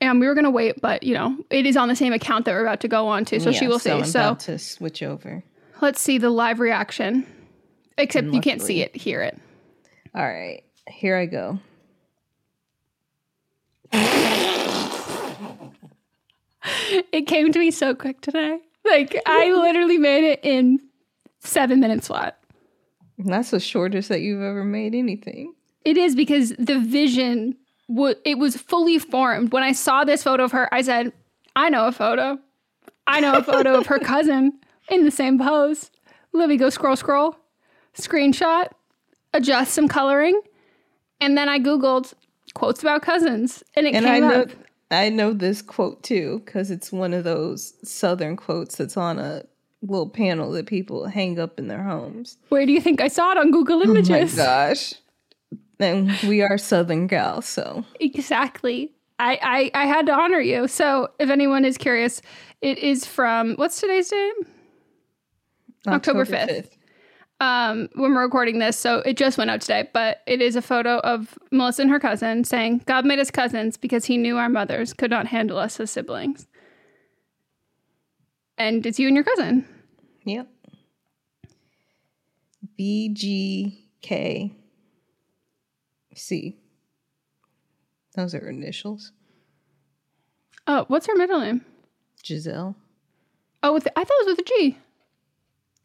and 0.03 0.21
we 0.21 0.26
were 0.26 0.35
gonna 0.35 0.50
wait, 0.50 0.81
but 0.83 1.03
you 1.03 1.15
know, 1.15 1.37
it 1.49 1.65
is 1.65 1.76
on 1.79 1.88
the 1.88 1.97
same 1.97 2.12
account 2.12 2.45
that 2.45 2.53
we're 2.53 2.61
about 2.61 2.81
to 2.81 2.88
go 2.88 3.07
on 3.09 3.25
to, 3.26 3.41
so 3.41 3.53
she 3.53 3.65
Yeah, 3.65 3.69
will 3.71 3.79
so 3.79 3.91
see. 3.91 3.97
I'm 4.03 4.05
So 4.05 4.21
about 4.21 4.41
to 4.41 4.59
switch 4.59 5.03
over. 5.03 5.43
let's 5.81 6.00
see 6.00 6.19
the 6.19 6.29
live 6.31 6.61
reaction. 6.61 7.26
Except 7.97 8.26
you 8.35 8.41
can't 8.43 8.61
see 8.61 8.83
it, 8.83 8.95
hear 8.95 9.23
it. 9.23 9.38
All 10.15 10.23
right, 10.26 10.62
here 10.88 11.17
I 11.17 11.25
go. 11.25 11.59
It 17.12 17.26
came 17.26 17.52
to 17.52 17.58
me 17.58 17.70
so 17.70 17.94
quick 17.94 18.20
today. 18.20 18.58
Like 18.85 19.20
I 19.26 19.52
literally 19.52 19.99
made 19.99 20.25
it 20.25 20.40
in 20.42 20.80
seven 21.40 21.80
minutes 21.80 22.08
flat. 22.08 22.38
And 23.18 23.32
that's 23.32 23.50
the 23.50 23.61
shortest 23.61 24.08
that 24.08 24.20
you've 24.20 24.42
ever 24.42 24.64
made 24.64 24.94
anything. 24.94 25.54
It 25.85 25.96
is 25.96 26.14
because 26.14 26.50
the 26.58 26.78
vision 26.78 27.56
w- 27.88 28.16
it 28.25 28.38
was 28.38 28.56
fully 28.56 28.99
formed. 28.99 29.52
When 29.52 29.62
I 29.62 29.73
saw 29.73 30.04
this 30.04 30.23
photo 30.23 30.44
of 30.44 30.52
her, 30.52 30.73
I 30.73 30.82
said, 30.82 31.12
"I 31.54 31.70
know 31.70 31.87
a 31.87 31.92
photo. 31.92 32.38
I 33.06 33.20
know 33.20 33.35
a 33.35 33.42
photo 33.42 33.78
of 33.78 33.87
her 33.87 33.99
cousin 33.99 34.58
in 34.90 35.04
the 35.04 35.11
same 35.11 35.38
pose." 35.38 35.90
Libby, 36.32 36.56
go 36.56 36.68
scroll, 36.68 36.96
scroll, 36.96 37.37
screenshot, 37.96 38.68
adjust 39.32 39.73
some 39.73 39.88
coloring, 39.88 40.40
and 41.20 41.38
then 41.38 41.49
I 41.49 41.58
googled 41.58 42.12
quotes 42.54 42.82
about 42.82 43.02
cousins, 43.02 43.62
and 43.75 43.87
it 43.87 43.94
and 43.94 44.04
came 44.04 44.14
I 44.14 44.18
know 44.18 44.40
up. 44.42 44.50
I 44.90 45.09
know 45.09 45.33
this 45.33 45.62
quote 45.62 46.02
too 46.02 46.43
because 46.45 46.71
it's 46.71 46.93
one 46.93 47.12
of 47.12 47.25
those 47.25 47.75
southern 47.83 48.37
quotes 48.37 48.76
that's 48.76 48.97
on 48.97 49.19
a 49.19 49.45
little 49.83 50.09
panel 50.09 50.52
that 50.52 50.66
people 50.66 51.07
hang 51.07 51.38
up 51.38 51.59
in 51.59 51.69
their 51.69 51.83
homes. 51.83 52.38
Where 52.49 52.66
do 52.66 52.73
you 52.73 52.81
think 52.81 53.00
I 53.00 53.09
saw 53.09 53.33
it 53.33 53.38
on 53.38 53.50
Google 53.50 53.83
Images? 53.83 54.38
Oh 54.38 54.43
my 54.43 54.45
gosh! 54.45 54.95
And 55.78 56.11
we 56.23 56.43
are 56.43 56.57
southern 56.57 57.07
gals, 57.07 57.47
so 57.47 57.85
Exactly. 58.00 58.93
I, 59.19 59.71
I 59.75 59.83
I 59.83 59.87
had 59.87 60.07
to 60.07 60.12
honor 60.12 60.40
you. 60.40 60.69
So 60.69 61.09
if 61.19 61.31
anyone 61.31 61.64
is 61.64 61.76
curious, 61.78 62.23
it 62.61 62.78
is 62.78 63.05
from 63.05 63.55
what's 63.57 63.81
today's 63.81 64.09
date? 64.09 64.33
October 65.88 66.25
5th. 66.25 66.75
Um, 67.38 67.90
when 67.95 68.14
we're 68.14 68.23
recording 68.23 68.61
this, 68.61 68.78
so 68.78 69.00
it 69.00 69.19
just 69.19 69.37
went 69.37 69.50
out 69.50 69.61
today, 69.61 69.90
but 69.93 70.23
it 70.26 70.40
is 70.40 70.57
a 70.57 70.62
photo 70.62 71.00
of 71.00 71.38
Melisa 71.52 71.81
and 71.81 71.90
her 71.90 72.00
cousin 72.00 72.45
saying, 72.45 72.83
God 72.87 73.05
made 73.05 73.19
us 73.19 73.31
cousins 73.31 73.76
because 73.76 74.07
he 74.07 74.16
knew 74.16 74.38
our 74.38 74.49
mothers 74.49 74.95
could 74.95 75.11
not 75.11 75.26
handle 75.26 75.59
us 75.59 75.78
as 75.78 75.90
siblings. 75.90 76.47
And 78.57 78.87
it's 78.87 78.99
you 78.99 79.07
and 79.09 79.14
your 79.14 79.25
cousin. 79.25 79.69
Yep. 80.25 80.49
B 82.75 83.11
G 83.12 83.87
K 84.00 84.55
C. 86.14 86.57
Those 88.14 88.35
are 88.35 88.49
initials. 88.49 89.12
Oh, 90.66 90.87
what's 90.88 91.07
her 91.07 91.16
middle 91.16 91.40
name? 91.40 91.64
Giselle. 92.25 92.75
Oh, 93.62 93.75
with 93.75 93.87
I 93.95 94.05
thought 94.05 94.16
it 94.21 94.26
was 94.26 94.37
with 94.38 94.47
a 94.47 94.49
G. 94.49 94.78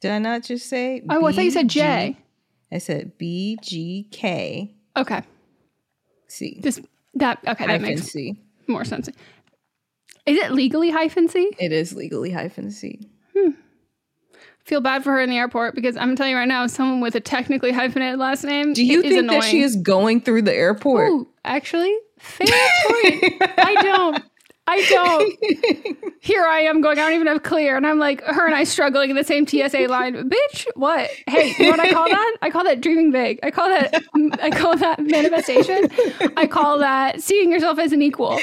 Did 0.01 0.11
I 0.11 0.19
not 0.19 0.43
just 0.43 0.67
say? 0.67 1.03
Oh, 1.09 1.25
I 1.25 1.31
thought 1.31 1.43
you 1.43 1.51
said? 1.51 1.69
J. 1.69 2.17
I 2.71 2.77
said 2.79 3.17
B 3.17 3.57
G 3.61 4.07
K 4.11 4.73
Okay. 4.97 5.21
C. 6.27 6.59
Just 6.61 6.81
that 7.15 7.39
okay, 7.39 7.65
that 7.65 7.69
hyphen 7.69 7.81
makes 7.81 8.03
C. 8.03 8.35
more 8.67 8.83
sense. 8.83 9.09
Is 10.25 10.37
it 10.37 10.51
legally 10.51 10.89
hyphen 10.89 11.27
C? 11.27 11.51
It 11.59 11.71
is 11.71 11.93
legally 11.93 12.31
hyphen 12.31 12.71
C. 12.71 13.09
Hmm. 13.35 13.51
Feel 14.63 14.81
bad 14.81 15.03
for 15.03 15.11
her 15.11 15.19
in 15.19 15.29
the 15.29 15.37
airport 15.37 15.75
because 15.75 15.97
I'm 15.97 16.15
telling 16.15 16.31
you 16.31 16.37
right 16.37 16.47
now, 16.47 16.67
someone 16.67 17.01
with 17.01 17.15
a 17.15 17.19
technically 17.19 17.71
hyphenated 17.71 18.19
last 18.19 18.43
name. 18.43 18.73
Do 18.73 18.85
you 18.85 19.01
think 19.01 19.29
that 19.29 19.43
she 19.43 19.61
is 19.61 19.75
going 19.75 20.21
through 20.21 20.43
the 20.43 20.53
airport? 20.53 21.09
Ooh, 21.09 21.27
actually, 21.43 21.95
fair 22.19 22.47
point. 22.47 23.41
I 23.57 23.75
don't. 23.81 24.23
I 24.67 24.85
don't. 24.89 26.13
Here 26.21 26.45
I 26.45 26.61
am 26.61 26.81
going. 26.81 26.99
I 26.99 27.03
don't 27.03 27.13
even 27.13 27.27
have 27.27 27.43
clear, 27.43 27.75
and 27.75 27.85
I'm 27.85 27.99
like 27.99 28.21
her 28.23 28.45
and 28.45 28.55
I 28.55 28.63
struggling 28.63 29.09
in 29.09 29.15
the 29.15 29.23
same 29.23 29.45
TSA 29.47 29.87
line. 29.89 30.29
Bitch, 30.29 30.67
what? 30.75 31.09
Hey, 31.27 31.53
you 31.57 31.65
know 31.65 31.71
what 31.71 31.79
I 31.79 31.91
call 31.91 32.07
that? 32.07 32.37
I 32.41 32.49
call 32.49 32.63
that 32.63 32.79
dreaming 32.79 33.11
big. 33.11 33.39
I 33.43 33.51
call 33.51 33.69
that. 33.69 34.03
I 34.41 34.49
call 34.51 34.77
that 34.77 34.99
manifestation. 34.99 35.89
I 36.37 36.47
call 36.47 36.77
that 36.79 37.21
seeing 37.21 37.51
yourself 37.51 37.79
as 37.79 37.91
an 37.91 38.01
equal. 38.01 38.39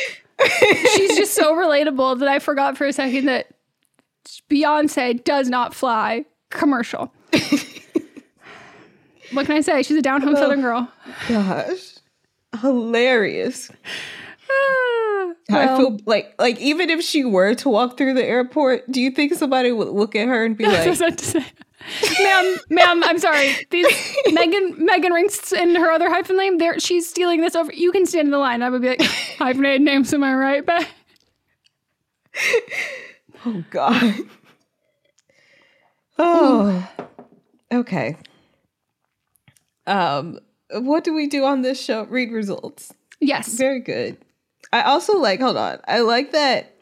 She's 0.94 1.16
just 1.16 1.34
so 1.34 1.54
relatable 1.54 2.18
that 2.18 2.28
I 2.28 2.38
forgot 2.38 2.76
for 2.76 2.86
a 2.86 2.92
second 2.92 3.26
that 3.26 3.48
Beyonce 4.50 5.22
does 5.24 5.48
not 5.48 5.74
fly 5.74 6.24
commercial. 6.50 7.12
what 9.32 9.46
can 9.46 9.56
I 9.56 9.60
say? 9.60 9.82
She's 9.82 9.96
a 9.96 10.02
down 10.02 10.22
home 10.22 10.34
oh, 10.36 10.40
Southern 10.40 10.60
girl. 10.60 10.90
Gosh, 11.28 11.94
hilarious. 12.60 13.70
Ah, 15.50 15.74
I 15.74 15.76
feel 15.78 15.98
like 16.06 16.34
like 16.38 16.58
even 16.60 16.90
if 16.90 17.02
she 17.02 17.24
were 17.24 17.54
to 17.56 17.68
walk 17.68 17.96
through 17.96 18.14
the 18.14 18.24
airport, 18.24 18.90
do 18.90 19.00
you 19.00 19.10
think 19.10 19.34
somebody 19.34 19.72
would 19.72 19.88
look 19.88 20.14
at 20.14 20.28
her 20.28 20.44
and 20.44 20.56
be 20.56 20.66
like, 20.66 20.86
was 20.86 21.00
about 21.00 21.18
to 21.18 21.24
say, 21.24 21.44
ma'am, 22.22 22.56
ma'am, 22.70 23.04
I'm 23.04 23.18
sorry. 23.18 23.54
These 23.70 23.86
Meghan 24.28 24.78
Meghan 24.78 25.10
Rienks 25.10 25.52
and 25.56 25.76
her 25.76 25.90
other 25.90 26.08
hyphen 26.10 26.36
name, 26.36 26.58
there 26.58 26.78
she's 26.80 27.08
stealing 27.08 27.40
this 27.40 27.54
over. 27.56 27.72
You 27.72 27.92
can 27.92 28.06
stand 28.06 28.26
in 28.26 28.32
the 28.32 28.38
line. 28.38 28.62
I 28.62 28.70
would 28.70 28.82
be 28.82 28.88
like, 28.88 29.02
hyphenated 29.38 29.82
names, 29.82 30.12
am 30.12 30.24
I 30.24 30.34
right? 30.34 30.64
But 30.66 30.88
"Oh 33.46 33.64
God"? 33.70 34.14
Oh, 36.18 36.90
okay. 37.72 38.16
Um, 39.86 40.38
what 40.72 41.04
do 41.04 41.14
we 41.14 41.28
do 41.28 41.44
on 41.44 41.62
this 41.62 41.82
show? 41.82 42.04
Read 42.04 42.32
results. 42.32 42.92
yes. 43.20 43.54
Very 43.54 43.80
good. 43.80 44.18
I 44.72 44.82
also 44.82 45.18
like. 45.18 45.40
Hold 45.40 45.56
on. 45.56 45.78
I 45.86 46.00
like 46.00 46.32
that 46.32 46.74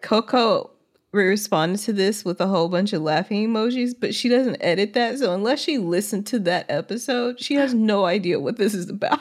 Coco 0.00 0.70
responded 1.12 1.78
to 1.80 1.92
this 1.92 2.24
with 2.24 2.40
a 2.40 2.46
whole 2.46 2.68
bunch 2.68 2.92
of 2.92 3.02
laughing 3.02 3.48
emojis, 3.48 3.94
but 3.98 4.14
she 4.14 4.28
doesn't 4.28 4.60
edit 4.60 4.92
that. 4.94 5.18
So 5.18 5.34
unless 5.34 5.60
she 5.60 5.78
listened 5.78 6.26
to 6.28 6.38
that 6.40 6.66
episode, 6.68 7.40
she 7.40 7.54
has 7.54 7.74
no 7.74 8.04
idea 8.04 8.38
what 8.38 8.56
this 8.56 8.74
is 8.74 8.88
about. 8.90 9.20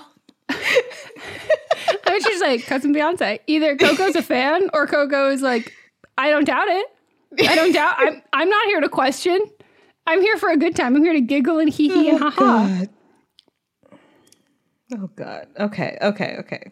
I 0.49 2.11
mean, 2.11 2.21
she's 2.23 2.41
like 2.41 2.65
cousin 2.65 2.93
Beyonce. 2.93 3.39
Either 3.47 3.75
Coco's 3.77 4.15
a 4.15 4.21
fan 4.21 4.69
or 4.73 4.87
Coco 4.87 5.29
is 5.29 5.41
like, 5.41 5.73
I 6.17 6.29
don't 6.29 6.45
doubt 6.45 6.67
it. 6.67 6.87
I 7.47 7.55
don't 7.55 7.71
doubt. 7.73 7.95
I'm 7.97 8.21
I'm 8.33 8.49
not 8.49 8.65
here 8.67 8.81
to 8.81 8.89
question. 8.89 9.39
I'm 10.05 10.21
here 10.21 10.37
for 10.37 10.49
a 10.49 10.57
good 10.57 10.75
time. 10.75 10.95
I'm 10.95 11.03
here 11.03 11.13
to 11.13 11.21
giggle 11.21 11.59
and 11.59 11.69
hee 11.69 11.89
hee 11.89 12.09
and 12.09 12.19
ha 12.19 12.29
ha. 12.31 12.85
Oh 14.93 15.09
God. 15.15 15.47
Oh, 15.57 15.65
okay. 15.65 15.97
Okay. 16.01 16.37
Okay. 16.39 16.71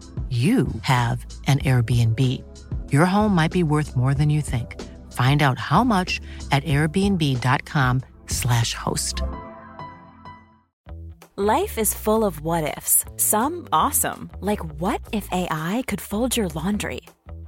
you 0.31 0.67
have 0.83 1.25
an 1.47 1.59
Airbnb. 1.59 2.19
Your 2.89 3.05
home 3.05 3.35
might 3.35 3.51
be 3.51 3.63
worth 3.63 3.97
more 3.97 4.13
than 4.13 4.29
you 4.29 4.41
think. 4.41 4.81
Find 5.11 5.43
out 5.43 5.59
how 5.59 5.83
much 5.83 6.21
at 6.53 6.63
airbnb.com/slash 6.63 8.73
host. 8.73 9.21
Life 11.35 11.77
is 11.77 11.93
full 11.93 12.23
of 12.23 12.39
what 12.41 12.77
ifs. 12.77 13.03
Some 13.17 13.67
awesome, 13.73 14.31
like 14.39 14.63
what 14.79 15.01
if 15.11 15.27
AI 15.31 15.83
could 15.87 15.99
fold 15.99 16.37
your 16.37 16.47
laundry? 16.49 17.01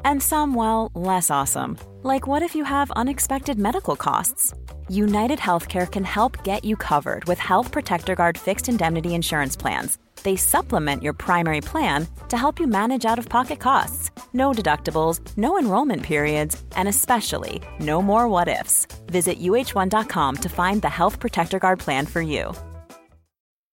And 0.03 0.19
some, 0.21 0.55
well, 0.55 0.91
less 0.95 1.29
awesome. 1.29 1.77
Like 2.01 2.25
what 2.27 2.41
if 2.41 2.55
you 2.55 2.63
have 2.63 2.89
unexpected 2.91 3.59
medical 3.59 3.95
costs? 3.95 4.55
United 4.89 5.39
Healthcare 5.39 5.91
can 5.91 6.03
help 6.03 6.43
get 6.43 6.63
you 6.63 6.75
covered 6.75 7.25
with 7.25 7.39
Health 7.39 7.71
Protector 7.71 8.15
Guard 8.15 8.37
fixed 8.37 8.69
indemnity 8.69 9.15
insurance 9.15 9.55
plans. 9.55 9.97
They 10.23 10.35
supplement 10.35 11.03
your 11.03 11.13
primary 11.13 11.59
plan 11.59 12.07
to 12.29 12.37
help 12.37 12.59
you 12.59 12.67
manage 12.67 13.05
out 13.05 13.19
of 13.19 13.27
pocket 13.27 13.59
costs. 13.59 14.11
No 14.33 14.51
deductibles, 14.51 15.19
no 15.37 15.57
enrollment 15.59 16.03
periods, 16.03 16.61
and 16.75 16.87
especially 16.87 17.61
no 17.79 18.01
more 18.01 18.27
what 18.27 18.47
ifs. 18.47 18.85
Visit 19.07 19.39
uh1.com 19.39 20.37
to 20.37 20.49
find 20.49 20.81
the 20.81 20.89
Health 20.89 21.19
Protector 21.19 21.59
Guard 21.59 21.79
plan 21.79 22.05
for 22.05 22.21
you. 22.21 22.53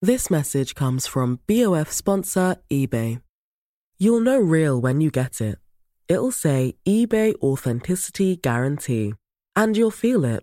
This 0.02 0.30
message 0.30 0.74
comes 0.74 1.06
from 1.06 1.40
BOF 1.46 1.92
sponsor 1.92 2.56
eBay. 2.70 3.20
You'll 3.98 4.20
know 4.20 4.40
real 4.40 4.80
when 4.80 5.02
you 5.02 5.10
get 5.10 5.42
it. 5.42 5.58
It'll 6.08 6.32
say 6.32 6.74
eBay 6.88 7.34
Authenticity 7.42 8.36
Guarantee. 8.36 9.12
And 9.54 9.76
you'll 9.76 9.90
feel 9.90 10.24
it. 10.24 10.42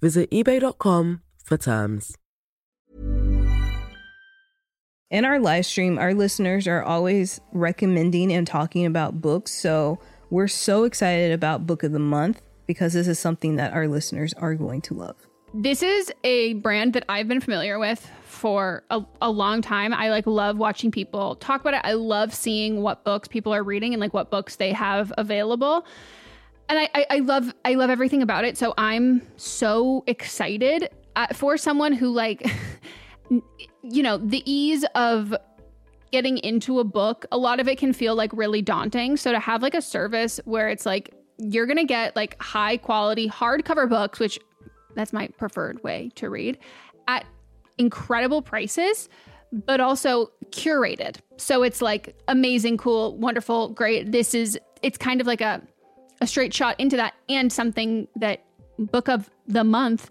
Visit 0.00 0.30
eBay.com 0.30 1.22
for 1.44 1.56
terms. 1.56 2.16
In 5.10 5.24
our 5.24 5.40
live 5.40 5.66
stream, 5.66 5.98
our 5.98 6.14
listeners 6.14 6.68
are 6.68 6.82
always 6.82 7.40
recommending 7.52 8.32
and 8.32 8.46
talking 8.46 8.86
about 8.86 9.20
books. 9.20 9.50
So 9.50 9.98
we're 10.30 10.46
so 10.46 10.84
excited 10.84 11.32
about 11.32 11.66
Book 11.66 11.82
of 11.82 11.90
the 11.90 11.98
Month 11.98 12.40
because 12.66 12.92
this 12.92 13.08
is 13.08 13.18
something 13.18 13.56
that 13.56 13.72
our 13.72 13.88
listeners 13.88 14.32
are 14.34 14.54
going 14.54 14.80
to 14.82 14.94
love. 14.94 15.16
This 15.52 15.82
is 15.82 16.12
a 16.22 16.54
brand 16.54 16.92
that 16.92 17.04
I've 17.08 17.26
been 17.26 17.40
familiar 17.40 17.80
with 17.80 18.08
for 18.24 18.84
a, 18.88 19.02
a, 19.20 19.28
long 19.28 19.62
time. 19.62 19.92
I 19.92 20.10
like 20.10 20.28
love 20.28 20.56
watching 20.58 20.92
people 20.92 21.34
talk 21.34 21.60
about 21.60 21.74
it. 21.74 21.80
I 21.82 21.94
love 21.94 22.32
seeing 22.32 22.80
what 22.80 23.02
books 23.02 23.26
people 23.26 23.52
are 23.52 23.64
reading 23.64 23.92
and 23.92 24.00
like 24.00 24.14
what 24.14 24.30
books 24.30 24.54
they 24.56 24.72
have 24.72 25.12
available. 25.18 25.84
And 26.70 26.78
I, 26.78 26.88
I, 26.94 27.06
I 27.10 27.18
love 27.18 27.52
I 27.64 27.74
love 27.74 27.90
everything 27.90 28.22
about 28.22 28.44
it. 28.44 28.56
So 28.56 28.72
I'm 28.78 29.22
so 29.36 30.04
excited 30.06 30.88
uh, 31.16 31.26
for 31.34 31.58
someone 31.58 31.92
who 31.92 32.08
like 32.10 32.48
you 33.82 34.02
know, 34.02 34.16
the 34.16 34.42
ease 34.50 34.84
of 34.94 35.34
getting 36.12 36.38
into 36.38 36.78
a 36.78 36.84
book, 36.84 37.26
a 37.32 37.38
lot 37.38 37.60
of 37.60 37.68
it 37.68 37.76
can 37.76 37.92
feel 37.92 38.14
like 38.14 38.30
really 38.32 38.62
daunting. 38.62 39.16
So 39.16 39.32
to 39.32 39.38
have 39.38 39.62
like 39.62 39.74
a 39.74 39.82
service 39.82 40.40
where 40.44 40.68
it's 40.68 40.86
like 40.86 41.12
you're 41.38 41.66
to 41.66 41.84
get 41.84 42.14
like 42.16 42.40
high 42.40 42.76
quality 42.76 43.28
hardcover 43.28 43.88
books, 43.88 44.20
which 44.20 44.38
that's 44.94 45.12
my 45.12 45.28
preferred 45.38 45.82
way 45.82 46.10
to 46.16 46.30
read, 46.30 46.58
at 47.08 47.24
incredible 47.78 48.42
prices, 48.42 49.08
but 49.52 49.80
also 49.80 50.30
curated. 50.50 51.16
So 51.36 51.62
it's 51.62 51.80
like 51.80 52.16
amazing, 52.28 52.76
cool, 52.76 53.16
wonderful, 53.16 53.70
great. 53.70 54.12
This 54.12 54.34
is, 54.34 54.58
it's 54.82 54.98
kind 54.98 55.20
of 55.20 55.26
like 55.26 55.40
a, 55.40 55.62
a 56.20 56.26
straight 56.26 56.52
shot 56.52 56.78
into 56.78 56.96
that 56.96 57.14
and 57.28 57.52
something 57.52 58.08
that 58.16 58.44
book 58.78 59.08
of 59.08 59.30
the 59.46 59.64
month 59.64 60.10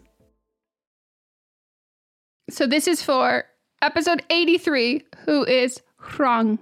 So 2.51 2.67
this 2.67 2.85
is 2.85 3.01
for 3.01 3.45
episode 3.81 4.23
83, 4.29 5.05
who 5.25 5.45
is 5.45 5.81
Hrong. 5.95 6.59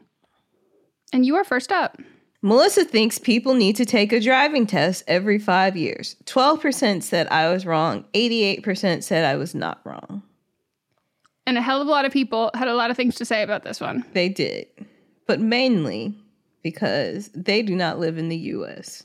And 1.12 1.26
you 1.26 1.36
are 1.36 1.44
first 1.44 1.72
up. 1.72 1.98
Melisa 2.44 2.88
thinks 2.88 3.18
people 3.18 3.56
need 3.56 3.76
to 3.78 3.86
take 3.86 4.14
a 4.14 4.20
driving 4.20 4.68
test 4.68 5.04
every 5.08 5.40
five 5.40 5.76
years. 5.76 6.16
12% 6.26 7.02
said 7.02 7.28
I 7.30 7.52
was 7.52 7.66
wrong. 7.66 8.06
88% 8.14 9.04
said 9.04 9.26
I 9.26 9.36
was 9.36 9.56
not 9.56 9.82
wrong. 9.84 10.22
And 11.48 11.58
a 11.58 11.62
hell 11.62 11.82
of 11.82 11.88
a 11.88 11.92
lot 11.92 12.06
of 12.06 12.14
people 12.14 12.52
had 12.54 12.68
a 12.68 12.76
lot 12.76 12.92
of 12.92 12.96
things 12.96 13.16
to 13.16 13.26
say 13.26 13.42
about 13.42 13.64
this 13.64 13.82
one. 13.82 14.06
They 14.14 14.30
did, 14.30 14.68
but 15.26 15.40
mainly 15.40 16.16
because 16.62 17.30
they 17.34 17.64
do 17.64 17.76
not 17.76 18.00
live 18.00 18.20
in 18.20 18.30
the 18.30 18.38
US. 18.38 19.04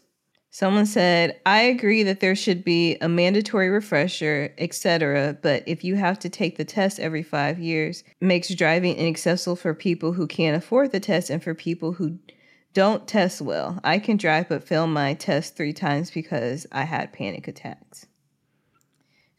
Someone 0.55 0.87
said, 0.87 1.41
I 1.45 1.63
agree 1.63 2.05
that 2.05 2.21
there 2.21 2.37
should 2.37 2.63
be 2.63 2.97
a 3.01 3.09
mandatory 3.09 3.71
refresher, 3.71 4.55
etc., 4.57 5.37
but 5.43 5.65
if 5.67 5.83
you 5.83 5.97
have 5.97 6.17
to 6.21 6.29
take 6.29 6.57
the 6.57 6.65
test 6.65 7.01
every 7.01 7.25
five 7.25 7.59
years, 7.59 8.05
makes 8.21 8.55
driving 8.55 8.95
inaccessible 8.95 9.57
for 9.57 9.75
people 9.75 10.13
who 10.13 10.29
can't 10.29 10.57
afford 10.57 10.93
the 10.93 11.01
test 11.01 11.29
and 11.29 11.43
for 11.43 11.55
people 11.55 11.95
who 11.95 12.21
don't 12.73 13.09
test 13.09 13.41
well. 13.41 13.81
I 13.83 13.99
can 13.99 14.17
drive 14.17 14.49
but 14.49 14.63
fail 14.63 14.87
my 14.87 15.15
test 15.15 15.57
three 15.57 15.73
times 15.73 16.13
because 16.13 16.69
I 16.71 16.85
had 16.85 17.13
panic 17.13 17.49
attacks. 17.49 18.07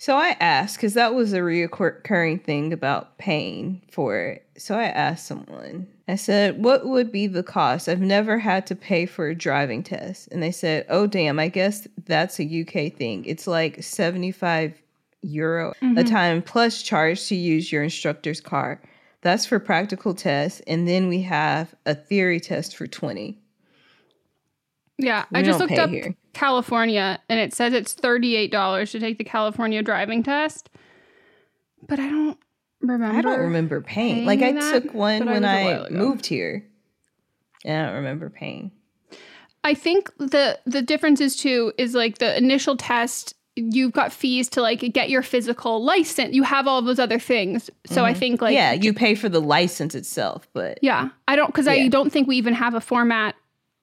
So 0.05 0.15
I 0.15 0.37
asked, 0.39 0.77
because 0.77 0.93
that 0.93 1.15
was 1.15 1.33
a 1.33 1.39
reoccurring 1.39 2.43
thing 2.43 2.71
about 2.71 3.17
paying 3.17 3.81
for 3.89 4.19
it. 4.19 4.45
So 4.55 4.77
I 4.77 4.83
asked 4.83 5.25
someone, 5.25 5.87
I 6.07 6.15
said, 6.15 6.63
What 6.63 6.85
would 6.85 7.11
be 7.11 7.25
the 7.25 7.41
cost? 7.41 7.89
I've 7.89 8.01
never 8.01 8.37
had 8.37 8.67
to 8.67 8.75
pay 8.75 9.07
for 9.07 9.29
a 9.29 9.33
driving 9.33 9.81
test. 9.81 10.27
And 10.31 10.43
they 10.43 10.51
said, 10.51 10.85
Oh, 10.89 11.07
damn, 11.07 11.39
I 11.39 11.47
guess 11.47 11.87
that's 12.05 12.39
a 12.39 12.43
UK 12.43 12.95
thing. 12.95 13.25
It's 13.25 13.47
like 13.47 13.81
75 13.81 14.79
euro 15.23 15.73
mm-hmm. 15.81 15.97
a 15.97 16.03
time 16.03 16.43
plus 16.43 16.83
charge 16.83 17.25
to 17.29 17.35
use 17.35 17.71
your 17.71 17.81
instructor's 17.81 18.41
car. 18.41 18.79
That's 19.21 19.47
for 19.47 19.57
practical 19.57 20.13
tests. 20.13 20.61
And 20.67 20.87
then 20.87 21.07
we 21.07 21.23
have 21.23 21.73
a 21.87 21.95
theory 21.95 22.39
test 22.39 22.77
for 22.77 22.85
20. 22.85 23.39
Yeah, 24.99 25.25
we 25.31 25.39
I 25.39 25.41
just 25.41 25.59
looked 25.59 25.79
up 25.79 25.89
here. 25.89 26.15
California 26.35 27.19
and 27.29 27.39
it 27.39 27.53
says 27.53 27.73
it's 27.73 27.95
$38 27.95 28.91
to 28.91 28.99
take 28.99 29.17
the 29.17 29.23
California 29.23 29.81
driving 29.81 30.21
test. 30.21 30.69
But 31.87 31.99
I 31.99 32.09
don't 32.09 32.37
remember. 32.81 33.17
I 33.17 33.21
don't 33.21 33.39
remember 33.39 33.81
paying. 33.81 34.25
like 34.25 34.41
I 34.41 34.51
that, 34.51 34.83
took 34.83 34.93
one 34.93 35.25
when 35.25 35.45
I 35.45 35.87
moved 35.89 36.25
here. 36.25 36.65
And 37.63 37.81
I 37.81 37.85
don't 37.85 37.95
remember 37.95 38.29
paying. 38.29 38.71
I 39.63 39.73
think 39.73 40.11
the 40.17 40.59
the 40.65 40.81
difference 40.81 41.21
is 41.21 41.35
too 41.35 41.73
is 41.77 41.95
like 41.95 42.19
the 42.19 42.37
initial 42.37 42.77
test 42.77 43.33
you've 43.55 43.93
got 43.93 44.11
fees 44.11 44.49
to 44.49 44.61
like 44.61 44.81
get 44.93 45.09
your 45.09 45.23
physical 45.23 45.81
license. 45.83 46.35
You 46.35 46.43
have 46.43 46.67
all 46.67 46.81
those 46.81 46.99
other 46.99 47.17
things. 47.17 47.69
So 47.85 47.95
mm-hmm. 47.95 48.05
I 48.05 48.13
think 48.13 48.41
like 48.41 48.53
Yeah, 48.53 48.73
you 48.73 48.93
pay 48.93 49.15
for 49.15 49.29
the 49.29 49.41
license 49.41 49.95
itself, 49.95 50.47
but 50.53 50.79
Yeah. 50.81 51.09
I 51.29 51.37
don't 51.37 51.53
cuz 51.53 51.65
yeah. 51.65 51.71
I 51.71 51.87
don't 51.87 52.11
think 52.11 52.27
we 52.27 52.35
even 52.35 52.53
have 52.53 52.73
a 52.73 52.81
format 52.81 53.35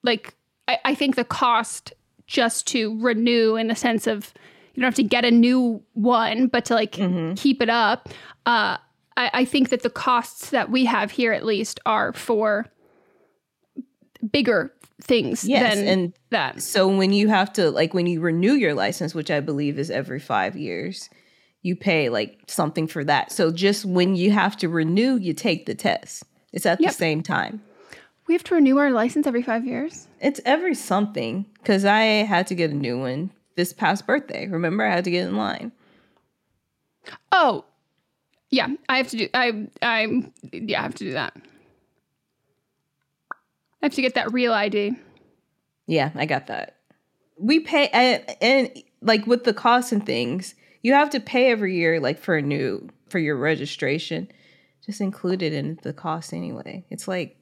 like 0.03 0.35
I, 0.67 0.77
I 0.85 0.95
think 0.95 1.15
the 1.15 1.25
cost 1.25 1.93
just 2.27 2.67
to 2.67 2.99
renew 3.01 3.55
in 3.55 3.67
the 3.67 3.75
sense 3.75 4.07
of 4.07 4.33
you 4.73 4.81
don't 4.81 4.87
have 4.87 4.95
to 4.95 5.03
get 5.03 5.25
a 5.25 5.31
new 5.31 5.83
one, 5.93 6.47
but 6.47 6.65
to 6.65 6.73
like 6.73 6.93
mm-hmm. 6.93 7.33
keep 7.35 7.61
it 7.61 7.69
up. 7.69 8.09
Uh, 8.45 8.77
I, 9.15 9.29
I 9.33 9.45
think 9.45 9.69
that 9.69 9.83
the 9.83 9.89
costs 9.89 10.49
that 10.49 10.71
we 10.71 10.85
have 10.85 11.11
here, 11.11 11.31
at 11.31 11.45
least, 11.45 11.79
are 11.85 12.13
for 12.13 12.65
bigger 14.31 14.73
things 15.01 15.43
yes, 15.43 15.75
than 15.75 15.87
and 15.87 16.13
that. 16.29 16.61
So 16.61 16.87
when 16.87 17.13
you 17.13 17.27
have 17.27 17.53
to 17.53 17.69
like 17.69 17.93
when 17.93 18.07
you 18.07 18.21
renew 18.21 18.53
your 18.53 18.73
license, 18.73 19.13
which 19.13 19.29
I 19.29 19.39
believe 19.39 19.77
is 19.77 19.91
every 19.91 20.19
five 20.19 20.55
years, 20.55 21.09
you 21.61 21.75
pay 21.75 22.09
like 22.09 22.39
something 22.47 22.87
for 22.87 23.03
that. 23.03 23.31
So 23.31 23.51
just 23.51 23.85
when 23.85 24.15
you 24.15 24.31
have 24.31 24.57
to 24.57 24.69
renew, 24.69 25.17
you 25.17 25.33
take 25.33 25.65
the 25.65 25.75
test. 25.75 26.23
It's 26.51 26.65
at 26.65 26.79
yep. 26.79 26.91
the 26.91 26.97
same 26.97 27.21
time. 27.21 27.61
We 28.27 28.33
have 28.33 28.43
to 28.45 28.55
renew 28.55 28.77
our 28.77 28.91
license 28.91 29.27
every 29.27 29.43
five 29.43 29.65
years. 29.65 30.07
It's 30.21 30.39
every 30.45 30.75
something 30.75 31.45
because 31.55 31.85
I 31.85 32.01
had 32.01 32.47
to 32.47 32.55
get 32.55 32.71
a 32.71 32.75
new 32.75 32.99
one 32.99 33.31
this 33.55 33.73
past 33.73 34.07
birthday. 34.07 34.47
Remember, 34.47 34.85
I 34.85 34.91
had 34.91 35.03
to 35.03 35.11
get 35.11 35.27
in 35.27 35.35
line. 35.35 35.71
Oh, 37.31 37.65
yeah. 38.49 38.67
I 38.87 38.97
have 38.97 39.09
to 39.09 39.17
do. 39.17 39.29
I 39.33 39.67
I 39.81 40.23
yeah. 40.51 40.79
I 40.79 40.83
have 40.83 40.95
to 40.95 41.03
do 41.03 41.13
that. 41.13 41.35
I 43.81 43.85
have 43.87 43.93
to 43.95 44.01
get 44.01 44.15
that 44.15 44.31
real 44.31 44.53
ID. 44.53 44.93
Yeah, 45.87 46.11
I 46.15 46.25
got 46.25 46.47
that. 46.47 46.77
We 47.37 47.59
pay 47.59 47.89
and, 47.89 48.23
and 48.41 48.83
like 49.01 49.27
with 49.27 49.43
the 49.43 49.53
costs 49.53 49.91
and 49.91 50.05
things, 50.05 50.55
you 50.81 50.93
have 50.93 51.09
to 51.09 51.19
pay 51.19 51.51
every 51.51 51.75
year, 51.75 51.99
like 51.99 52.19
for 52.19 52.37
a 52.37 52.41
new 52.41 52.87
for 53.09 53.19
your 53.19 53.35
registration. 53.35 54.29
Just 54.85 55.01
included 55.01 55.53
in 55.53 55.79
the 55.81 55.93
cost 55.93 56.33
anyway. 56.33 56.85
It's 56.89 57.07
like 57.07 57.37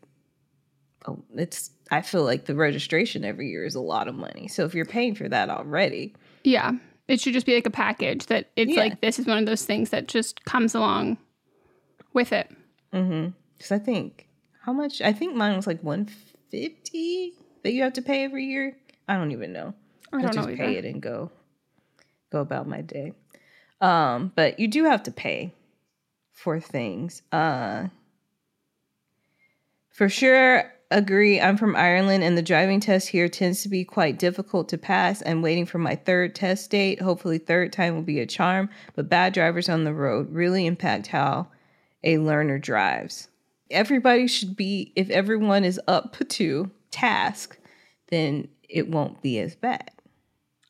it's 1.36 1.72
I 1.90 2.02
feel 2.02 2.24
like 2.24 2.46
the 2.46 2.56
registration 2.56 3.26
every 3.26 3.50
year 3.50 3.66
is 3.66 3.76
a 3.76 3.82
lot 3.82 4.08
of 4.08 4.16
money. 4.16 4.48
So 4.48 4.66
if 4.66 4.74
you're 4.74 4.86
paying 4.86 5.16
for 5.16 5.28
that 5.28 5.50
already, 5.50 6.16
yeah, 6.44 6.74
it 7.08 7.20
should 7.20 7.34
just 7.34 7.46
be 7.46 7.56
like 7.56 7.66
a 7.66 7.72
package 7.72 8.28
that 8.28 8.50
it's 8.56 8.74
yeah. 8.74 8.80
like 8.80 9.02
this 9.02 9.20
is 9.20 9.26
one 9.26 9.38
of 9.38 9.46
those 9.46 9.66
things 9.66 9.90
that 9.90 10.08
just 10.08 10.46
comes 10.46 10.76
along 10.76 11.18
with 12.14 12.32
it. 12.32 12.50
Mm-hmm. 12.94 13.30
Because 13.58 13.72
I 13.72 13.80
think 13.80 14.28
how 14.62 14.74
much? 14.74 15.02
I 15.02 15.14
think 15.14 15.36
mine 15.36 15.56
was 15.56 15.68
like 15.68 15.84
one 15.84 16.08
fifty 16.50 17.34
that 17.64 17.74
you 17.74 17.84
have 17.84 17.94
to 17.94 18.02
pay 18.02 18.24
every 18.24 18.46
year. 18.46 18.78
I 19.08 19.18
don't 19.18 19.32
even 19.32 19.54
know. 19.54 19.74
I 20.14 20.22
don't 20.22 20.34
just 20.34 20.48
know 20.48 20.56
pay 20.56 20.78
it 20.78 20.86
and 20.86 21.02
go 21.02 21.32
go 22.32 22.40
about 22.40 22.68
my 22.68 22.82
day. 22.82 23.14
Um, 23.80 24.32
but 24.36 24.60
you 24.60 24.68
do 24.68 24.86
have 24.86 25.04
to 25.04 25.12
pay 25.12 25.54
for 26.32 26.60
things. 26.60 27.24
Uh, 27.32 27.88
for 29.90 30.08
sure, 30.08 30.72
agree. 30.92 31.42
I'm 31.42 31.58
from 31.58 31.76
Ireland, 31.76 32.24
and 32.24 32.38
the 32.38 32.42
driving 32.42 32.80
test 32.80 33.08
here 33.08 33.28
tends 33.28 33.64
to 33.64 33.70
be 33.70 33.84
quite 33.84 34.20
difficult 34.20 34.70
to 34.70 34.78
pass. 34.78 35.24
I'm 35.26 35.42
waiting 35.42 35.66
for 35.66 35.78
my 35.78 35.96
third 35.96 36.36
test 36.36 36.70
date. 36.70 37.02
Hopefully, 37.02 37.38
third 37.38 37.74
time 37.74 37.96
will 37.96 38.04
be 38.04 38.20
a 38.20 38.26
charm. 38.26 38.70
But 38.96 39.10
bad 39.10 39.34
drivers 39.34 39.70
on 39.70 39.84
the 39.84 39.94
road 39.94 40.32
really 40.32 40.66
impact 40.66 41.08
how 41.08 41.48
a 42.04 42.18
learner 42.20 42.60
drives. 42.60 43.30
Everybody 43.70 44.28
should 44.28 44.56
be, 44.56 44.92
if 44.96 45.10
everyone 45.10 45.64
is 45.64 45.80
up 45.88 46.18
to 46.30 46.70
task, 46.92 47.58
then 48.10 48.48
it 48.70 48.90
won't 48.90 49.22
be 49.22 49.40
as 49.40 49.56
bad. 49.56 49.92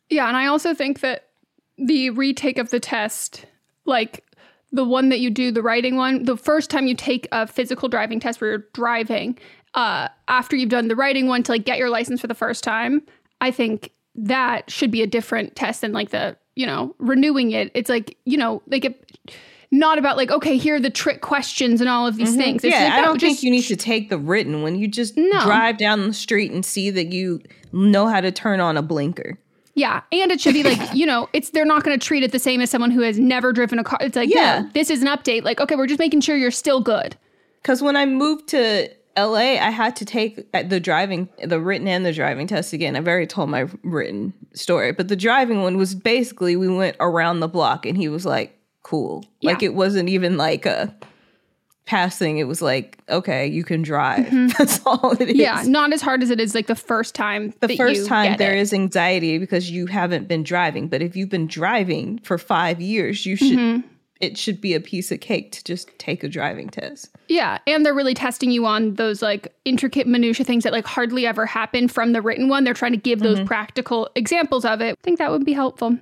Yeah, 0.10 0.28
and 0.28 0.38
I 0.38 0.48
also 0.48 0.74
think 0.74 1.00
that 1.02 1.30
the 1.78 2.10
retake 2.12 2.58
of 2.58 2.70
the 2.70 2.80
test, 2.80 3.46
like 3.86 4.24
the 4.72 4.84
one 4.86 5.10
that 5.10 5.20
you 5.20 5.30
do, 5.30 5.52
the 5.52 5.62
writing 5.62 5.96
one, 5.96 6.24
the 6.24 6.38
first 6.38 6.70
time 6.70 6.88
you 6.88 6.96
take 6.96 7.28
a 7.32 7.48
physical 7.48 7.90
driving 7.90 8.20
test 8.20 8.40
where 8.40 8.52
you're 8.52 8.66
driving, 8.74 9.38
uh, 9.74 10.10
after 10.28 10.56
you've 10.56 10.70
done 10.70 10.88
the 10.88 10.96
writing 10.96 11.28
one 11.28 11.44
to 11.44 11.52
like 11.52 11.66
get 11.66 11.78
your 11.78 11.90
license 11.90 12.22
for 12.22 12.28
the 12.28 12.36
first 12.36 12.64
time, 12.64 13.02
I 13.40 13.52
think 13.52 13.92
that 14.16 14.70
should 14.70 14.92
be 14.92 15.02
a 15.02 15.08
different 15.08 15.56
test 15.56 15.82
than 15.82 15.94
like 15.94 16.10
the, 16.10 16.38
you 16.56 16.66
know, 16.66 16.96
renewing 17.00 17.52
it. 17.52 17.72
It's 17.74 17.90
like, 17.90 18.18
you 18.26 18.38
know, 18.38 18.62
like 18.68 18.86
it, 18.86 19.12
not 19.72 19.98
about 19.98 20.18
like, 20.18 20.32
okay, 20.32 20.58
here 20.58 20.76
are 20.76 20.80
the 20.80 20.90
trick 20.90 21.22
questions 21.22 21.80
and 21.80 21.90
all 21.90 22.06
of 22.06 22.18
these 22.18 22.32
mm-hmm. 22.32 22.42
things. 22.42 22.64
It's 22.64 22.76
yeah, 22.76 22.86
like, 22.86 22.94
I 22.94 23.02
don't 23.02 23.20
think 23.20 23.42
you 23.42 23.50
need 23.50 23.64
to 23.64 23.78
take 23.78 24.10
the 24.10 24.18
written 24.18 24.62
one. 24.62 24.76
You 24.76 24.88
just 24.88 25.16
no. 25.16 25.42
drive 25.42 25.78
down 25.78 26.08
the 26.08 26.14
street 26.14 26.52
and 26.52 26.66
see 26.66 26.90
that 26.90 27.14
you 27.14 27.42
know 27.72 28.08
how 28.08 28.20
to 28.20 28.32
turn 28.32 28.60
on 28.60 28.76
a 28.76 28.82
blinker. 28.82 29.38
Yeah, 29.74 30.02
and 30.12 30.32
it 30.32 30.42
should 30.42 30.54
be 30.54 30.64
like 30.64 30.94
you 30.94 31.06
know, 31.06 31.30
it's 31.32 31.52
they're 31.52 31.64
not 31.64 31.84
going 31.84 31.98
to 31.98 32.06
treat 32.06 32.24
it 32.24 32.34
the 32.34 32.40
same 32.40 32.60
as 32.60 32.70
someone 32.70 32.92
who 32.92 33.00
has 33.02 33.18
never 33.18 33.54
driven 33.54 33.80
a 33.80 33.86
car. 33.86 33.98
It's 34.02 34.18
like 34.18 34.30
yeah, 34.30 34.64
no, 34.64 34.70
this 34.74 34.90
is 34.90 35.02
an 35.02 35.08
update. 35.08 35.44
Like 35.44 35.62
okay, 35.62 35.76
we're 35.78 35.88
just 35.88 36.00
making 36.00 36.20
sure 36.20 36.36
you're 36.36 36.52
still 36.52 36.82
good. 36.82 37.16
Because 37.62 37.82
when 37.82 37.96
I 37.96 38.06
moved 38.06 38.50
to 38.50 38.90
LA, 39.18 39.58
I 39.58 39.70
had 39.70 39.96
to 39.98 40.06
take 40.06 40.48
uh, 40.54 40.64
the 40.64 40.80
driving, 40.80 41.30
the 41.44 41.60
written 41.60 41.88
and 41.88 42.06
the 42.06 42.14
driving 42.14 42.48
test 42.48 42.74
again. 42.74 42.96
I've 42.96 43.08
already 43.08 43.28
told 43.28 43.50
my 43.50 43.68
written 43.84 44.34
story, 44.54 44.92
but 44.94 45.08
the 45.08 45.16
driving 45.16 45.62
one 45.62 45.78
was 45.78 45.96
basically 45.96 46.56
we 46.56 46.68
went 46.68 46.96
around 47.00 47.40
the 47.40 47.48
block 47.48 47.86
and 47.86 47.98
he 47.98 48.08
was 48.08 48.26
like, 48.26 48.58
cool. 48.84 49.26
Yeah. 49.42 49.52
Like 49.52 49.64
it 49.64 49.74
wasn't 49.74 50.10
even 50.10 50.38
like 50.38 50.66
a 50.66 50.96
passing. 51.86 52.38
It 52.38 52.46
was 52.46 52.62
like, 52.62 53.00
okay, 53.10 53.48
you 53.48 53.64
can 53.64 53.82
drive. 53.82 54.26
Mm-hmm. 54.26 54.48
That's 54.58 54.80
all 54.86 55.12
it 55.20 55.30
is. 55.30 55.36
Yeah, 55.36 55.64
not 55.66 55.92
as 55.92 56.02
hard 56.02 56.24
as 56.24 56.30
it 56.30 56.40
is 56.40 56.56
like 56.56 56.68
the 56.68 56.76
first 56.76 57.14
time. 57.14 57.54
The 57.60 57.76
first 57.76 58.08
time 58.08 58.38
there 58.38 58.54
it. 58.54 58.60
is 58.60 58.74
anxiety 58.74 59.38
because 59.40 59.70
you 59.70 59.88
haven't 59.88 60.28
been 60.28 60.44
driving. 60.44 60.88
But 60.88 61.02
if 61.02 61.16
you've 61.16 61.30
been 61.30 61.48
driving 61.48 62.20
for 62.20 62.38
five 62.38 62.80
years, 62.80 63.26
you 63.26 63.36
should. 63.36 63.58
Mm-hmm 63.58 63.88
it 64.22 64.38
should 64.38 64.62
be 64.62 64.74
a 64.74 64.80
piece 64.80 65.12
of 65.12 65.20
cake 65.20 65.52
to 65.52 65.64
just 65.64 65.90
take 65.98 66.24
a 66.24 66.30
driving 66.30 66.70
test. 66.70 67.10
Yeah, 67.28 67.58
and 67.66 67.86
they're 67.86 67.94
really 67.94 68.14
testing 68.14 68.52
you 68.52 68.66
on 68.66 68.94
those 68.96 69.22
like 69.22 69.54
intricate 69.66 70.08
minutia 70.08 70.46
things 70.46 70.64
that 70.64 70.72
like 70.72 70.86
hardly 70.86 71.26
ever 71.26 71.46
happen 71.46 71.88
from 71.88 72.14
the 72.14 72.22
written 72.22 72.48
one. 72.48 72.64
They're 72.64 72.74
trying 72.74 72.94
to 72.94 72.98
give 72.98 73.20
those 73.20 73.38
mm-hmm. 73.38 73.48
practical 73.48 74.10
examples 74.16 74.64
of 74.64 74.80
it. 74.80 74.98
I 75.00 75.04
think 75.04 75.18
that 75.18 75.32
would 75.32 75.44
be 75.44 75.54
helpful. 75.54 75.98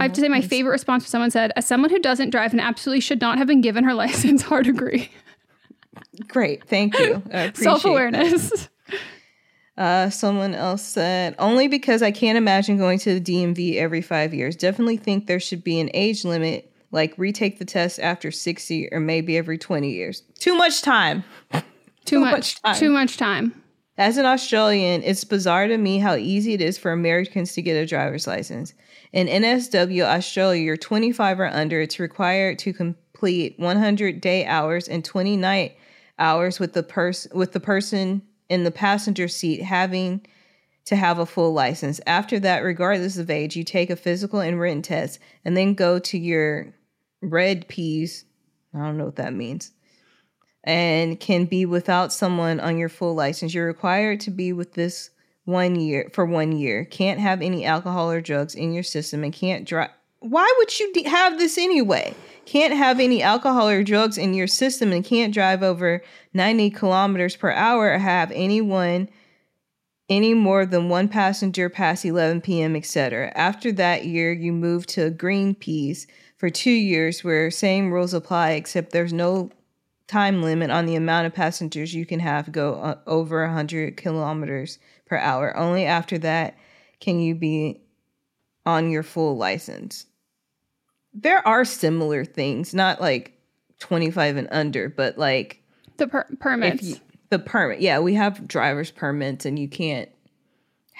I 0.00 0.04
have 0.04 0.12
to 0.14 0.20
say 0.20 0.28
my 0.28 0.40
favorite 0.40 0.72
response 0.72 1.04
was 1.04 1.10
someone 1.10 1.30
said, 1.30 1.52
as 1.54 1.66
someone 1.66 1.90
who 1.90 1.98
doesn't 1.98 2.30
drive 2.30 2.52
and 2.52 2.60
absolutely 2.60 3.00
should 3.00 3.20
not 3.20 3.38
have 3.38 3.46
been 3.46 3.60
given 3.60 3.84
her 3.84 3.94
license, 4.02 4.42
hard 4.42 4.66
agree. 4.66 5.10
Great, 6.28 6.66
thank 6.66 6.98
you. 6.98 7.22
Self-awareness. 7.54 8.68
Uh, 9.76 10.10
someone 10.10 10.54
else 10.54 10.82
said, 10.82 11.34
only 11.38 11.68
because 11.68 12.02
I 12.02 12.10
can't 12.10 12.38
imagine 12.38 12.76
going 12.78 12.98
to 13.00 13.18
the 13.18 13.20
DMV 13.20 13.76
every 13.76 14.02
five 14.02 14.34
years. 14.34 14.56
Definitely 14.56 14.96
think 14.96 15.26
there 15.26 15.40
should 15.40 15.64
be 15.64 15.80
an 15.80 15.90
age 15.94 16.24
limit 16.24 16.71
like 16.92 17.14
retake 17.16 17.58
the 17.58 17.64
test 17.64 17.98
after 17.98 18.30
60 18.30 18.90
or 18.92 19.00
maybe 19.00 19.36
every 19.36 19.58
20 19.58 19.90
years. 19.90 20.22
Too 20.38 20.54
much 20.54 20.82
time. 20.82 21.24
Too, 21.52 21.62
too 22.04 22.20
much, 22.20 22.32
much, 22.32 22.62
time. 22.62 22.74
Too 22.76 22.90
much 22.90 23.16
time. 23.16 23.62
As 23.98 24.16
an 24.16 24.26
Australian, 24.26 25.02
it's 25.02 25.24
bizarre 25.24 25.66
to 25.66 25.76
me 25.76 25.98
how 25.98 26.14
easy 26.14 26.54
it 26.54 26.60
is 26.60 26.78
for 26.78 26.92
Americans 26.92 27.52
to 27.54 27.62
get 27.62 27.74
a 27.74 27.86
driver's 27.86 28.26
license. 28.26 28.72
In 29.12 29.26
NSW 29.26 30.02
Australia, 30.02 30.62
you're 30.62 30.76
25 30.76 31.40
or 31.40 31.46
under. 31.46 31.80
It's 31.80 31.98
required 31.98 32.58
to 32.60 32.72
complete 32.72 33.58
100 33.58 34.20
day 34.20 34.46
hours 34.46 34.88
and 34.88 35.04
20 35.04 35.36
night 35.36 35.76
hours 36.18 36.58
with 36.58 36.72
the 36.72 36.82
person 36.82 37.30
with 37.36 37.52
the 37.52 37.60
person 37.60 38.22
in 38.48 38.64
the 38.64 38.70
passenger 38.70 39.28
seat 39.28 39.62
having 39.62 40.26
to 40.84 40.96
have 40.96 41.18
a 41.18 41.26
full 41.26 41.52
license. 41.52 42.00
After 42.06 42.40
that, 42.40 42.60
regardless 42.60 43.18
of 43.18 43.30
age, 43.30 43.56
you 43.56 43.64
take 43.64 43.90
a 43.90 43.96
physical 43.96 44.40
and 44.40 44.58
written 44.58 44.82
test 44.82 45.18
and 45.44 45.56
then 45.56 45.74
go 45.74 45.98
to 45.98 46.18
your 46.18 46.74
red 47.22 47.68
Ps. 47.68 48.24
I 48.74 48.78
don't 48.78 48.98
know 48.98 49.06
what 49.06 49.16
that 49.16 49.34
means. 49.34 49.72
And 50.64 51.18
can 51.18 51.46
be 51.46 51.66
without 51.66 52.12
someone 52.12 52.60
on 52.60 52.78
your 52.78 52.88
full 52.88 53.14
license. 53.14 53.54
You're 53.54 53.66
required 53.66 54.20
to 54.20 54.30
be 54.30 54.52
with 54.52 54.74
this 54.74 55.10
one 55.44 55.76
year 55.76 56.10
for 56.12 56.24
one 56.24 56.52
year. 56.52 56.84
Can't 56.84 57.20
have 57.20 57.42
any 57.42 57.64
alcohol 57.64 58.10
or 58.10 58.20
drugs 58.20 58.54
in 58.54 58.72
your 58.72 58.82
system 58.82 59.24
and 59.24 59.32
can't 59.32 59.66
drive. 59.66 59.90
Why 60.20 60.52
would 60.58 60.78
you 60.78 60.92
de- 60.92 61.08
have 61.08 61.38
this 61.38 61.58
anyway? 61.58 62.14
Can't 62.44 62.74
have 62.74 63.00
any 63.00 63.22
alcohol 63.22 63.68
or 63.68 63.82
drugs 63.82 64.16
in 64.16 64.34
your 64.34 64.46
system 64.46 64.92
and 64.92 65.04
can't 65.04 65.34
drive 65.34 65.64
over 65.64 66.02
90 66.32 66.70
kilometers 66.70 67.34
per 67.34 67.50
hour 67.50 67.92
or 67.92 67.98
have 67.98 68.30
anyone 68.32 69.08
any 70.08 70.34
more 70.34 70.66
than 70.66 70.88
one 70.88 71.08
passenger 71.08 71.68
past 71.68 72.04
11 72.04 72.42
p.m., 72.42 72.76
etc. 72.76 73.32
After 73.34 73.72
that 73.72 74.04
year, 74.04 74.32
you 74.32 74.52
move 74.52 74.86
to 74.88 75.10
green 75.10 75.54
Ps 75.54 76.06
for 76.42 76.50
two 76.50 76.72
years 76.72 77.22
where 77.22 77.52
same 77.52 77.92
rules 77.92 78.12
apply, 78.12 78.50
except 78.50 78.90
there's 78.90 79.12
no 79.12 79.48
time 80.08 80.42
limit 80.42 80.72
on 80.72 80.86
the 80.86 80.96
amount 80.96 81.24
of 81.24 81.32
passengers 81.32 81.94
you 81.94 82.04
can 82.04 82.18
have 82.18 82.50
go 82.50 82.74
uh, 82.74 82.98
over 83.06 83.46
100 83.46 83.96
kilometers 83.96 84.80
per 85.06 85.16
hour. 85.16 85.56
Only 85.56 85.84
after 85.84 86.18
that 86.18 86.58
can 86.98 87.20
you 87.20 87.36
be 87.36 87.80
on 88.66 88.90
your 88.90 89.04
full 89.04 89.36
license. 89.36 90.06
There 91.14 91.46
are 91.46 91.64
similar 91.64 92.24
things, 92.24 92.74
not 92.74 93.00
like 93.00 93.38
25 93.78 94.36
and 94.36 94.48
under, 94.50 94.88
but 94.88 95.16
like 95.16 95.62
the 95.96 96.08
per- 96.08 96.28
permits. 96.40 96.82
You, 96.82 96.96
the 97.30 97.38
permit. 97.38 97.80
Yeah, 97.80 98.00
we 98.00 98.14
have 98.14 98.48
driver's 98.48 98.90
permits 98.90 99.46
and 99.46 99.60
you 99.60 99.68
can't 99.68 100.08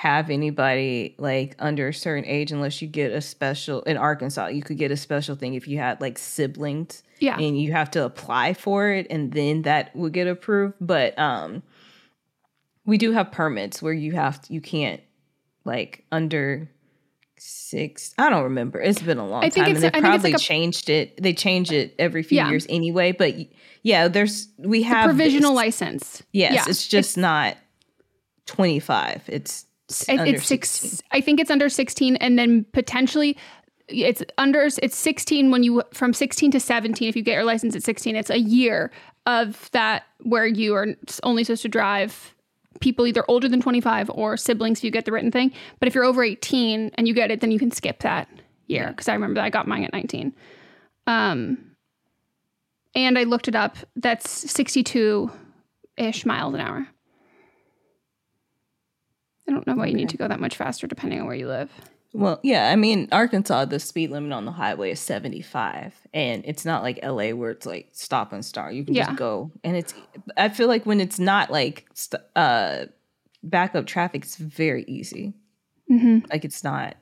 have 0.03 0.31
anybody 0.31 1.15
like 1.17 1.55
under 1.61 1.87
a 1.87 1.95
certain 1.95 2.25
age 2.25 2.51
unless 2.51 2.83
you 2.83 2.89
get 2.89 3.13
a 3.13 3.21
special 3.21 3.83
in 3.83 3.97
Arkansas. 3.97 4.49
You 4.49 4.61
could 4.61 4.77
get 4.77 4.91
a 4.91 4.97
special 4.97 5.37
thing 5.37 5.55
if 5.55 5.69
you 5.69 5.79
had 5.79 6.01
like 6.01 6.19
siblings. 6.19 7.05
Yeah. 7.21 7.39
And 7.39 7.57
you 7.57 7.71
have 7.71 7.89
to 7.93 8.05
apply 8.05 8.55
for 8.55 8.91
it 8.91 9.07
and 9.11 9.31
then 9.31 9.63
that 9.63 9.95
would 9.95 10.13
get 10.13 10.27
approved. 10.27 10.75
But 10.81 11.17
um 11.21 11.63
we 12.85 12.99
do 12.99 13.13
have 13.13 13.31
permits 13.31 13.81
where 13.81 13.93
you 13.93 14.11
have 14.11 14.43
to, 14.43 14.53
you 14.53 14.61
can't 14.61 15.01
like 15.65 16.05
under 16.11 16.69
six 17.39 18.15
i 18.19 18.31
don't 18.31 18.45
remember 18.45 18.81
it's 18.81 19.03
been 19.03 19.19
a 19.19 19.27
long 19.27 19.43
time 19.51 19.65
and 19.65 19.77
they 19.83 19.91
probably 19.91 20.31
like 20.31 20.41
a, 20.41 20.45
changed 20.45 20.89
it 20.89 21.21
they 21.21 21.33
change 21.33 21.73
it 21.73 21.93
every 21.99 22.23
few 22.23 22.37
yeah. 22.37 22.49
years 22.49 22.67
anyway 22.69 23.11
but 23.11 23.35
yeah 23.83 24.07
there's 24.07 24.47
we 24.59 24.83
have 24.83 25.09
the 25.09 25.15
provisional 25.15 25.51
this. 25.51 25.57
license 25.57 26.23
yes 26.31 26.55
yeah. 26.55 26.65
it's 26.69 26.87
just 26.87 27.11
it's, 27.11 27.17
not 27.17 27.57
25 28.47 29.23
it's 29.27 29.67
it's 30.09 30.47
six 30.47 31.03
i 31.13 31.21
think 31.21 31.41
it's 31.41 31.51
under 31.51 31.69
16 31.69 32.17
and 32.17 32.39
then 32.39 32.65
potentially 32.73 33.37
it's 33.89 34.23
under 34.39 34.69
it's 34.83 34.97
16 34.97 35.51
when 35.51 35.63
you 35.63 35.83
from 35.93 36.13
16 36.13 36.51
to 36.53 36.61
17 36.61 37.09
if 37.09 37.17
you 37.17 37.23
get 37.23 37.35
your 37.35 37.45
license 37.45 37.77
at 37.77 37.83
16 37.83 38.17
it's 38.17 38.31
a 38.31 38.39
year 38.39 38.91
of 39.27 39.71
that 39.73 40.05
where 40.23 40.47
you 40.47 40.75
are 40.75 40.89
only 41.23 41.45
supposed 41.45 41.63
to 41.63 41.69
drive 41.69 42.35
people 42.83 43.07
either 43.07 43.25
older 43.29 43.49
than 43.49 43.61
25 43.61 44.11
or 44.11 44.37
siblings 44.37 44.79
if 44.79 44.85
you 44.85 44.91
get 44.91 45.07
the 45.07 45.13
written 45.13 45.31
thing. 45.31 45.53
But 45.79 45.87
if 45.87 45.95
you're 45.95 46.05
over 46.05 46.23
18 46.23 46.91
and 46.95 47.09
you 47.09 47.15
get 47.15 47.31
it, 47.31 47.41
then 47.41 47.51
you 47.51 47.59
can 47.59 47.71
skip 47.71 48.01
that 48.01 48.29
year 48.67 48.89
because 48.89 49.09
I 49.09 49.15
remember 49.15 49.35
that 49.37 49.45
I 49.45 49.51
got 49.51 49.67
mine 49.67 49.85
at 49.85 49.93
19. 49.93 50.35
Um, 51.07 51.59
and 52.95 53.19
I 53.19 53.25
looked 53.25 53.49
it 53.49 53.55
up. 53.55 53.77
That's 53.97 54.29
62 54.29 55.31
ish 55.97 56.27
miles 56.27 56.55
an 56.55 56.61
hour. 56.61 56.87
I 59.53 59.55
don't 59.55 59.67
know 59.67 59.75
why 59.75 59.87
you 59.87 59.95
need 59.95 60.09
to 60.09 60.17
go 60.17 60.29
that 60.29 60.41
much 60.41 60.57
faster 60.57 60.87
depending 60.87 61.21
on 61.21 61.27
where 61.27 61.37
you 61.37 61.47
live. 61.47 61.71
Well, 62.15 62.41
yeah, 62.43 62.71
I 62.71 62.77
mean, 62.77 63.09
Arkansas, 63.13 63.67
the 63.67 63.79
speed 63.79 64.11
limit 64.11 64.33
on 64.33 64.45
the 64.47 64.53
highway 64.53 64.93
is 64.93 65.01
75. 65.01 65.95
And 66.15 66.43
it's 66.47 66.65
not 66.65 66.83
like 66.83 66.99
LA 67.03 67.31
where 67.31 67.51
it's 67.51 67.67
like 67.67 67.89
stop 67.93 68.33
and 68.33 68.45
start. 68.45 68.75
You 68.75 68.85
can 68.85 68.95
yeah. 68.95 69.07
just 69.07 69.17
go. 69.19 69.51
And 69.63 69.77
it's, 69.77 69.95
I 70.37 70.49
feel 70.49 70.69
like 70.69 70.87
when 70.87 71.01
it's 71.01 71.19
not 71.19 71.51
like 71.51 71.87
st- 71.93 72.23
uh, 72.35 72.87
backup 73.43 73.87
traffic, 73.87 74.25
it's 74.25 74.37
very 74.37 74.85
easy. 74.87 75.35
Mm-hmm. 75.91 76.27
Like 76.31 76.45
it's 76.45 76.65
not. 76.65 76.97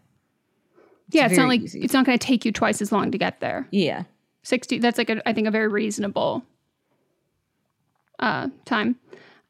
It's 1.08 1.16
yeah, 1.16 1.26
it's 1.26 1.36
not 1.36 1.48
like, 1.48 1.60
easy. 1.60 1.80
it's 1.80 1.94
not 1.94 2.04
going 2.04 2.18
to 2.18 2.24
take 2.24 2.44
you 2.44 2.52
twice 2.52 2.80
as 2.80 2.92
long 2.92 3.10
to 3.10 3.18
get 3.18 3.40
there. 3.40 3.66
Yeah. 3.70 4.04
60, 4.42 4.78
that's 4.78 4.98
like, 4.98 5.10
a, 5.10 5.28
I 5.28 5.32
think, 5.32 5.46
a 5.46 5.52
very 5.52 5.68
reasonable 5.68 6.44
uh, 8.18 8.48
time. 8.64 8.96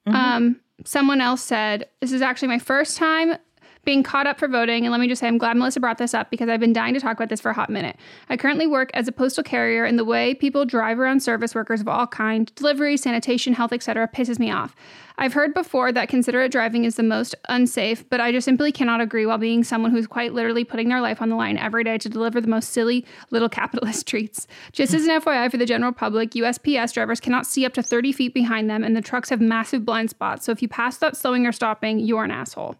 Mm-hmm. 0.06 0.16
Um, 0.16 0.60
someone 0.84 1.20
else 1.20 1.42
said, 1.42 1.88
This 2.00 2.12
is 2.12 2.22
actually 2.22 2.48
my 2.48 2.58
first 2.58 2.96
time 2.96 3.36
being 3.84 4.02
caught 4.02 4.26
up 4.26 4.38
for 4.38 4.48
voting. 4.48 4.84
And 4.84 4.92
let 4.92 5.00
me 5.00 5.08
just 5.08 5.20
say, 5.20 5.28
I'm 5.28 5.38
glad 5.38 5.56
Melisa 5.56 5.80
brought 5.80 5.98
this 5.98 6.14
up 6.14 6.30
because 6.30 6.48
I've 6.48 6.60
been 6.60 6.72
dying 6.72 6.94
to 6.94 7.00
talk 7.00 7.16
about 7.16 7.28
this 7.28 7.40
for 7.40 7.50
a 7.50 7.54
hot 7.54 7.70
minute. 7.70 7.96
I 8.28 8.36
currently 8.36 8.66
work 8.66 8.90
as 8.94 9.08
a 9.08 9.12
postal 9.12 9.42
carrier, 9.42 9.84
and 9.84 9.98
the 9.98 10.04
way 10.04 10.34
people 10.34 10.64
drive 10.64 10.98
around 10.98 11.20
service 11.20 11.54
workers 11.54 11.80
of 11.80 11.88
all 11.88 12.06
kinds 12.06 12.52
delivery, 12.52 12.96
sanitation, 12.96 13.54
health, 13.54 13.72
etc., 13.72 14.08
pisses 14.08 14.38
me 14.38 14.50
off. 14.50 14.74
I've 15.18 15.34
heard 15.34 15.52
before 15.52 15.92
that 15.92 16.08
considerate 16.08 16.50
driving 16.50 16.84
is 16.84 16.96
the 16.96 17.02
most 17.02 17.34
unsafe, 17.50 18.08
but 18.08 18.22
I 18.22 18.32
just 18.32 18.46
simply 18.46 18.72
cannot 18.72 19.02
agree 19.02 19.26
while 19.26 19.36
being 19.36 19.62
someone 19.64 19.90
who's 19.90 20.06
quite 20.06 20.32
literally 20.32 20.64
putting 20.64 20.88
their 20.88 21.02
life 21.02 21.20
on 21.20 21.28
the 21.28 21.36
line 21.36 21.58
every 21.58 21.84
day 21.84 21.98
to 21.98 22.08
deliver 22.08 22.40
the 22.40 22.48
most 22.48 22.70
silly 22.70 23.04
little 23.30 23.50
capitalist 23.50 24.06
treats. 24.08 24.46
Just 24.72 24.94
as 24.94 25.04
an 25.04 25.20
FYI 25.20 25.50
for 25.50 25.58
the 25.58 25.66
general 25.66 25.92
public, 25.92 26.30
USPS 26.30 26.94
drivers 26.94 27.20
cannot 27.20 27.46
see 27.46 27.66
up 27.66 27.74
to 27.74 27.82
30 27.82 28.12
feet 28.12 28.32
behind 28.32 28.70
them, 28.70 28.82
and 28.82 28.96
the 28.96 29.02
trucks 29.02 29.28
have 29.28 29.42
massive 29.42 29.84
blind 29.84 30.08
spots. 30.08 30.46
So 30.46 30.52
if 30.52 30.62
you 30.62 30.68
pass 30.68 30.96
without 30.96 31.18
slowing 31.18 31.46
or 31.46 31.52
stopping, 31.52 31.98
you're 31.98 32.24
an 32.24 32.30
asshole. 32.30 32.76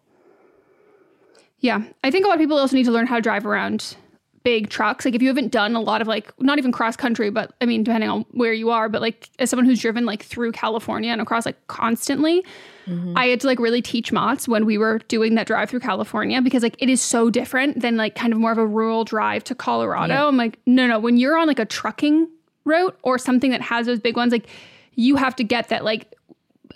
Yeah. 1.61 1.83
I 2.03 2.11
think 2.11 2.25
a 2.25 2.27
lot 2.27 2.35
of 2.35 2.39
people 2.39 2.57
also 2.57 2.75
need 2.75 2.85
to 2.85 2.91
learn 2.91 3.07
how 3.07 3.15
to 3.15 3.21
drive 3.21 3.45
around 3.45 3.95
big 4.43 4.69
trucks. 4.69 5.05
Like 5.05 5.13
if 5.13 5.21
you 5.21 5.27
haven't 5.27 5.51
done 5.51 5.75
a 5.75 5.81
lot 5.81 6.01
of 6.01 6.07
like 6.07 6.33
not 6.39 6.57
even 6.57 6.71
cross 6.71 6.95
country, 6.95 7.29
but 7.29 7.53
I 7.61 7.65
mean 7.65 7.83
depending 7.83 8.09
on 8.09 8.25
where 8.31 8.53
you 8.53 8.71
are, 8.71 8.89
but 8.89 9.01
like 9.01 9.29
as 9.39 9.49
someone 9.49 9.65
who's 9.65 9.79
driven 9.79 10.05
like 10.05 10.23
through 10.23 10.51
California 10.51 11.11
and 11.11 11.21
across 11.21 11.45
like 11.45 11.67
constantly, 11.67 12.43
mm-hmm. 12.87 13.15
I 13.15 13.27
had 13.27 13.41
to 13.41 13.47
like 13.47 13.59
really 13.59 13.81
teach 13.81 14.11
Mots 14.11 14.47
when 14.47 14.65
we 14.65 14.77
were 14.77 14.99
doing 15.07 15.35
that 15.35 15.45
drive 15.45 15.69
through 15.69 15.81
California 15.81 16.41
because 16.41 16.63
like 16.63 16.75
it 16.79 16.89
is 16.89 17.01
so 17.01 17.29
different 17.29 17.81
than 17.81 17.97
like 17.97 18.15
kind 18.15 18.33
of 18.33 18.39
more 18.39 18.51
of 18.51 18.57
a 18.57 18.65
rural 18.65 19.03
drive 19.03 19.43
to 19.45 19.55
Colorado. 19.55 20.13
Yeah. 20.13 20.27
I'm 20.27 20.37
like, 20.37 20.57
no, 20.65 20.87
no, 20.87 20.99
when 20.99 21.17
you're 21.17 21.37
on 21.37 21.47
like 21.47 21.59
a 21.59 21.65
trucking 21.65 22.27
route 22.65 22.97
or 23.03 23.17
something 23.17 23.51
that 23.51 23.61
has 23.61 23.85
those 23.85 23.99
big 23.99 24.15
ones, 24.15 24.31
like 24.31 24.47
you 24.95 25.15
have 25.15 25.35
to 25.35 25.43
get 25.43 25.69
that 25.69 25.83
like 25.83 26.15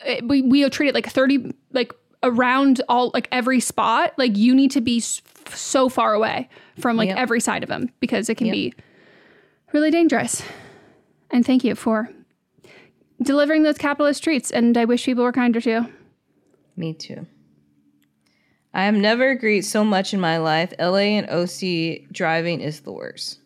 eh, 0.01 0.21
we 0.23 0.43
we 0.43 0.69
treat 0.69 0.89
it 0.89 0.93
like 0.93 1.07
30 1.07 1.51
like 1.73 1.93
around 2.25 2.81
all 2.89 3.11
like 3.13 3.29
every 3.31 3.59
spot, 3.59 4.13
like 4.17 4.35
you 4.35 4.53
need 4.53 4.71
to 4.71 4.81
be 4.81 4.99
so 4.99 5.87
far 5.87 6.13
away 6.13 6.49
from 6.79 6.97
like 6.97 7.07
yep. 7.07 7.17
every 7.17 7.39
side 7.39 7.63
of 7.63 7.69
them 7.69 7.89
because 7.99 8.29
it 8.29 8.35
can 8.35 8.47
yep. 8.47 8.53
be 8.53 8.73
really 9.71 9.91
dangerous. 9.91 10.43
And 11.31 11.45
thank 11.45 11.63
you 11.63 11.75
for 11.75 12.09
delivering 13.21 13.63
those 13.63 13.77
capitalist 13.77 14.23
treats. 14.23 14.51
And 14.51 14.77
I 14.77 14.85
wish 14.85 15.05
people 15.05 15.23
were 15.23 15.31
kinder 15.31 15.61
to 15.61 15.69
you. 15.69 15.93
Me 16.75 16.93
too. 16.93 17.25
I 18.73 18.83
have 18.83 18.95
never 18.95 19.29
agreed 19.29 19.61
so 19.61 19.85
much 19.85 20.13
in 20.13 20.19
my 20.19 20.37
life. 20.37 20.73
LA 20.79 21.15
and 21.15 21.29
OC 21.29 22.11
driving 22.11 22.59
is 22.59 22.81
the 22.81 22.91
worst. 22.91 23.39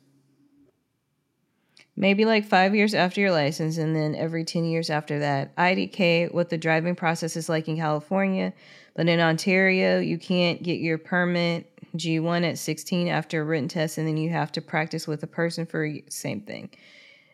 Maybe 1.99 2.23
like 2.23 2.45
five 2.45 2.73
years 2.73 2.93
after 2.93 3.19
your 3.19 3.33
license, 3.33 3.77
and 3.77 3.93
then 3.93 4.15
every 4.15 4.45
10 4.45 4.63
years 4.63 4.89
after 4.89 5.19
that. 5.19 5.53
IDK, 5.57 6.33
what 6.33 6.49
the 6.49 6.57
driving 6.57 6.95
process 6.95 7.35
is 7.35 7.49
like 7.49 7.67
in 7.67 7.75
California. 7.75 8.53
But 8.95 9.09
in 9.09 9.19
Ontario, 9.19 9.99
you 9.99 10.17
can't 10.17 10.63
get 10.63 10.79
your 10.79 10.97
permit 10.97 11.69
G1 11.97 12.49
at 12.49 12.57
16 12.57 13.09
after 13.09 13.41
a 13.41 13.43
written 13.43 13.67
test, 13.67 13.97
and 13.97 14.07
then 14.07 14.15
you 14.15 14.29
have 14.29 14.49
to 14.53 14.61
practice 14.61 15.07
with 15.07 15.21
a 15.23 15.27
person 15.27 15.65
for 15.65 15.93
same 16.07 16.39
thing. 16.39 16.69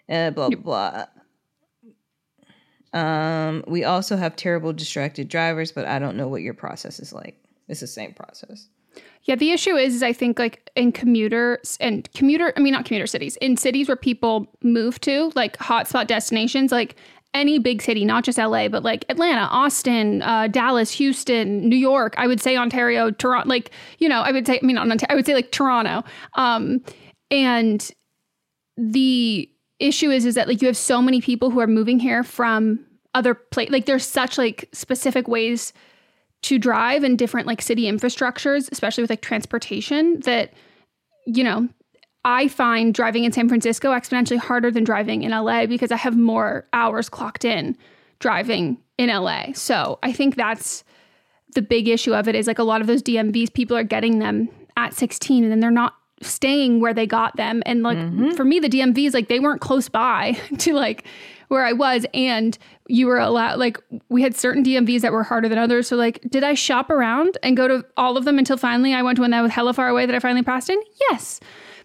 Uh, 0.10 0.32
blah, 0.32 0.50
blah, 0.50 1.06
blah. 2.92 3.00
Um, 3.00 3.64
we 3.68 3.84
also 3.84 4.18
have 4.18 4.36
terrible 4.36 4.74
distracted 4.74 5.30
drivers, 5.30 5.72
but 5.74 5.86
I 5.86 6.00
don't 6.00 6.18
know 6.18 6.28
what 6.28 6.42
your 6.42 6.56
process 6.56 7.00
is 7.00 7.14
like. 7.14 7.38
It's 7.68 7.82
the 7.82 7.88
same 7.88 8.14
process. 8.14 8.68
Yeah, 9.24 9.36
the 9.36 9.52
issue 9.52 9.76
is, 9.76 9.96
is 9.96 10.04
I 10.04 10.14
think 10.14 10.38
like 10.38 10.70
in 10.76 10.92
commuters 10.92 11.78
and 11.82 12.12
commuter, 12.14 12.54
I 12.56 12.60
mean 12.60 12.74
not 12.74 12.86
commuter 12.86 13.08
cities, 13.08 13.38
in 13.38 13.58
cities 13.58 13.88
where 13.88 13.98
people 13.98 14.48
move 14.62 15.00
to, 15.02 15.32
like 15.36 15.58
hotspot 15.58 16.08
destinations, 16.08 16.72
like 16.72 16.96
any 17.34 17.58
big 17.60 17.82
city, 17.82 18.06
not 18.06 18.24
just 18.24 18.38
LA, 18.38 18.68
but 18.68 18.84
like 18.84 19.04
Atlanta, 19.10 19.42
Austin, 19.52 20.22
uh, 20.22 20.48
Dallas, 20.48 20.92
Houston, 20.92 21.68
New 21.68 21.76
York. 21.76 22.14
I 22.18 22.28
would 22.28 22.40
say 22.40 22.56
Ontario, 22.56 23.10
Toronto. 23.12 23.50
Like 23.50 23.72
you 23.98 24.08
know, 24.08 24.22
I 24.22 24.32
would 24.32 24.46
say, 24.46 24.60
I 24.62 24.66
mean, 24.66 24.76
not 24.76 24.90
Ontario, 24.90 25.12
I 25.12 25.16
would 25.16 25.26
say 25.26 25.34
like 25.34 25.52
Toronto. 25.52 26.04
Um, 26.36 26.84
and 27.32 27.92
the 28.78 29.50
issue 29.80 30.12
is, 30.12 30.26
is 30.26 30.36
that 30.36 30.48
like 30.48 30.62
you 30.62 30.68
have 30.68 30.78
so 30.78 31.02
many 31.02 31.20
people 31.20 31.50
who 31.50 31.60
are 31.60 31.68
moving 31.68 32.00
here 32.00 32.24
from 32.24 32.80
other 33.16 33.34
place. 33.34 33.70
Like 33.70 33.86
there's 33.86 34.06
such 34.06 34.38
like 34.38 34.70
specific 34.72 35.28
ways 35.28 35.74
to 36.46 36.60
drive 36.60 37.04
in 37.04 37.16
different 37.16 37.48
like 37.48 37.60
city 37.60 37.86
infrastructures, 37.86 38.72
especially 38.72 39.02
with 39.02 39.10
like 39.10 39.22
transportation, 39.22 40.20
that, 40.22 40.54
you 41.26 41.44
know, 41.44 41.68
I 42.24 42.48
find 42.48 42.94
driving 42.94 43.24
in 43.24 43.32
San 43.32 43.48
Francisco 43.48 43.92
exponentially 43.92 44.38
harder 44.38 44.70
than 44.70 44.84
driving 44.84 45.24
in 45.24 45.32
LA 45.32 45.66
because 45.66 45.92
I 45.92 45.98
have 45.98 46.16
more 46.16 46.68
hours 46.72 47.10
clocked 47.10 47.46
in 47.46 47.76
driving 48.20 48.78
in 49.00 49.10
LA. 49.10 49.54
So 49.54 49.98
I 50.04 50.12
think 50.12 50.36
that's 50.36 50.84
the 51.56 51.64
big 51.64 51.88
issue 51.88 52.14
of 52.14 52.28
it 52.28 52.36
is 52.36 52.46
like 52.46 52.60
a 52.60 52.64
lot 52.64 52.80
of 52.80 52.86
those 52.86 53.02
DMVs, 53.02 53.52
people 53.52 53.76
are 53.76 53.84
getting 53.84 54.20
them 54.20 54.48
at 54.78 54.94
16 54.94 55.44
and 55.44 55.52
then 55.52 55.62
they're 55.62 55.72
not 55.72 55.96
staying 56.22 56.80
where 56.80 56.94
they 56.94 57.06
got 57.06 57.36
them. 57.36 57.62
And 57.66 57.84
like 57.84 57.98
mm-hmm. 57.98 58.32
for 58.32 58.46
me, 58.46 58.60
the 58.60 58.70
DMVs, 58.70 59.14
like 59.14 59.28
they 59.28 59.40
weren't 59.40 59.62
close 59.62 59.90
by 59.90 60.34
to 60.60 60.74
like 60.74 61.06
where 61.48 61.66
I 61.66 61.74
was. 61.74 62.06
And 62.14 62.58
you 62.88 63.08
were 63.08 63.20
allowed, 63.20 63.60
like, 63.60 63.78
we 64.10 64.22
had 64.22 64.36
certain 64.36 64.64
DMVs 64.64 65.02
that 65.02 65.12
were 65.12 65.24
harder 65.24 65.50
than 65.50 65.58
others. 65.58 65.88
So, 65.88 65.96
like, 65.96 66.22
did 66.30 66.44
I 66.44 66.54
shop 66.54 66.90
around 66.90 67.38
and 67.44 67.58
go 67.58 67.68
to 67.68 67.86
all 67.98 68.18
of 68.18 68.26
them 68.26 68.38
until 68.38 68.58
finally 68.58 68.94
I 68.94 69.02
went 69.02 69.18
to 69.18 69.22
one 69.22 69.32
that 69.32 69.42
was 69.42 69.52
hella 69.52 69.74
far 69.74 69.88
away 69.88 70.06
that 70.06 70.16
I 70.16 70.20
finally 70.20 70.44
passed 70.44 70.70
in? 70.70 70.82
Yes. 71.10 71.40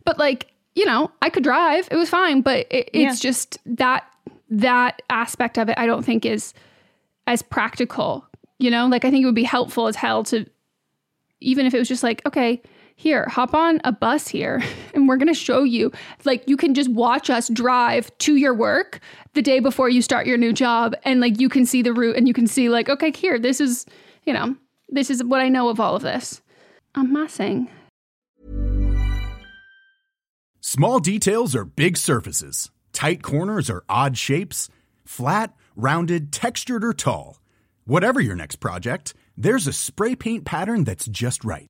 But, 0.04 0.18
like, 0.18 0.52
you 0.74 0.84
know, 0.84 1.10
I 1.22 1.30
could 1.30 1.44
drive. 1.44 1.88
It 1.90 1.96
was 1.96 2.08
fine. 2.08 2.42
But 2.42 2.66
it, 2.70 2.90
yeah. 2.92 3.10
it's 3.10 3.20
just 3.20 3.58
that, 3.66 4.04
that 4.50 5.02
aspect 5.10 5.58
of 5.58 5.68
it, 5.68 5.78
I 5.78 5.86
don't 5.86 6.04
think 6.04 6.24
is 6.24 6.54
as 7.26 7.42
practical. 7.42 8.26
You 8.58 8.70
know, 8.70 8.86
like, 8.86 9.04
I 9.04 9.10
think 9.10 9.22
it 9.22 9.26
would 9.26 9.34
be 9.34 9.44
helpful 9.44 9.86
as 9.86 9.96
hell 9.96 10.24
to, 10.24 10.46
even 11.40 11.66
if 11.66 11.74
it 11.74 11.78
was 11.78 11.88
just 11.88 12.02
like, 12.02 12.24
okay, 12.26 12.60
here, 13.00 13.26
hop 13.30 13.54
on 13.54 13.80
a 13.82 13.92
bus 13.92 14.28
here 14.28 14.62
and 14.94 15.08
we're 15.08 15.16
to 15.16 15.32
show 15.32 15.62
you. 15.62 15.90
Like, 16.24 16.46
you 16.46 16.56
can 16.56 16.74
just 16.74 16.90
watch 16.90 17.30
us 17.30 17.48
drive 17.48 18.16
to 18.18 18.36
your 18.36 18.52
work 18.54 19.00
the 19.32 19.40
day 19.40 19.58
before 19.58 19.88
you 19.88 20.02
start 20.02 20.26
your 20.26 20.36
new 20.36 20.52
job. 20.52 20.94
And 21.04 21.18
like, 21.18 21.40
you 21.40 21.48
can 21.48 21.64
see 21.64 21.80
the 21.80 21.94
route 21.94 22.16
and 22.16 22.28
you 22.28 22.34
can 22.34 22.46
see, 22.46 22.68
like, 22.68 22.90
okay, 22.90 23.10
here, 23.10 23.38
this 23.38 23.58
is, 23.58 23.86
you 24.24 24.34
know, 24.34 24.54
this 24.90 25.08
is 25.08 25.24
what 25.24 25.40
I 25.40 25.48
know 25.48 25.70
of 25.70 25.80
all 25.80 25.96
of 25.96 26.02
this. 26.02 26.42
I'm 26.94 27.10
messing. 27.10 27.68
Small 30.60 31.00
details 31.00 31.56
are 31.56 31.64
big 31.64 31.96
surfaces, 31.96 32.70
tight 32.92 33.22
corners 33.22 33.70
are 33.70 33.82
odd 33.88 34.18
shapes, 34.18 34.68
flat, 35.06 35.54
rounded, 35.74 36.32
textured, 36.32 36.84
or 36.84 36.92
tall. 36.92 37.38
Whatever 37.86 38.20
your 38.20 38.36
next 38.36 38.56
project, 38.56 39.14
there's 39.38 39.66
a 39.66 39.72
spray 39.72 40.14
paint 40.14 40.44
pattern 40.44 40.84
that's 40.84 41.06
just 41.06 41.44
right 41.44 41.69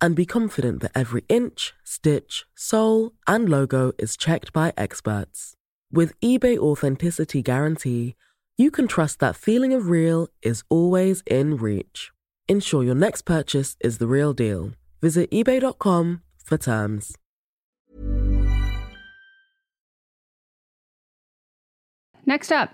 and 0.00 0.14
be 0.14 0.26
confident 0.26 0.80
that 0.82 0.92
every 0.94 1.24
inch, 1.28 1.74
stitch, 1.84 2.44
sole, 2.54 3.12
and 3.26 3.48
logo 3.48 3.92
is 3.98 4.16
checked 4.16 4.52
by 4.52 4.72
experts. 4.76 5.54
With 5.92 6.18
eBay 6.20 6.58
Authenticity 6.58 7.42
Guarantee, 7.42 8.16
you 8.58 8.70
can 8.70 8.88
trust 8.88 9.20
that 9.20 9.36
feeling 9.36 9.72
of 9.72 9.88
real 9.88 10.28
is 10.42 10.62
always 10.68 11.22
in 11.26 11.56
reach. 11.56 12.10
Ensure 12.48 12.84
your 12.84 12.94
next 12.94 13.22
purchase 13.22 13.76
is 13.80 13.98
the 13.98 14.06
real 14.06 14.32
deal. 14.32 14.72
Visit 15.02 15.30
eBay.com 15.30 16.22
for 16.44 16.56
terms. 16.56 17.16
Next 22.24 22.50
up, 22.50 22.70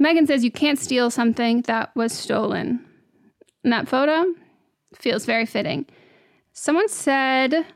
Meghan 0.00 0.26
says 0.26 0.44
you 0.44 0.50
can't 0.50 0.78
steal 0.78 1.10
something 1.10 1.62
that 1.62 1.94
was 1.94 2.12
stolen. 2.12 2.84
And 3.62 3.72
that 3.72 3.88
photo 3.88 4.24
feels 4.94 5.26
very 5.26 5.44
fitting. 5.44 5.86
Someone 6.58 6.88
said 6.88 7.66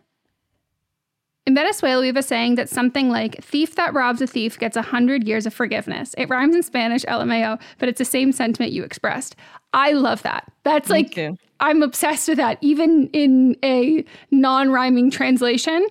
in 1.46 1.54
Venezuela, 1.54 2.00
we 2.00 2.06
have 2.06 2.16
a 2.16 2.22
saying 2.22 2.54
that 2.54 2.70
something 2.70 3.10
like 3.10 3.44
thief 3.44 3.74
that 3.74 3.92
robs 3.92 4.22
a 4.22 4.26
thief 4.26 4.58
gets 4.58 4.74
a 4.74 4.80
hundred 4.80 5.28
years 5.28 5.44
of 5.44 5.52
forgiveness. 5.52 6.14
It 6.16 6.30
rhymes 6.30 6.56
in 6.56 6.62
Spanish, 6.62 7.04
LMAO, 7.04 7.60
but 7.78 7.90
it's 7.90 7.98
the 7.98 8.06
same 8.06 8.32
sentiment 8.32 8.72
you 8.72 8.82
expressed. 8.82 9.36
I 9.74 9.92
love 9.92 10.22
that. 10.22 10.50
That's 10.64 10.88
like. 10.88 11.18
I'm 11.60 11.82
obsessed 11.82 12.26
with 12.26 12.38
that. 12.38 12.56
Even 12.62 13.10
in 13.12 13.54
a 13.62 14.02
non-rhyming 14.30 15.10
translation, 15.10 15.86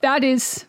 that 0.00 0.24
is 0.24 0.64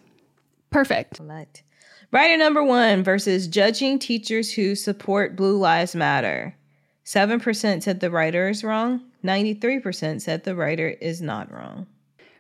perfect. 0.69 1.19
Right. 1.19 1.63
Writer 2.11 2.37
number 2.37 2.63
one 2.63 3.03
versus 3.03 3.47
judging 3.47 3.97
teachers 3.97 4.53
who 4.53 4.75
support 4.75 5.35
Blue 5.35 5.57
Lives 5.57 5.95
Matter. 5.95 6.55
7% 7.03 7.81
said 7.81 7.99
the 7.99 8.11
writer 8.11 8.47
is 8.47 8.63
wrong. 8.63 9.01
93% 9.27 10.21
said 10.21 10.43
the 10.43 10.55
writer 10.55 10.89
is 10.89 11.21
not 11.21 11.51
wrong. 11.51 11.87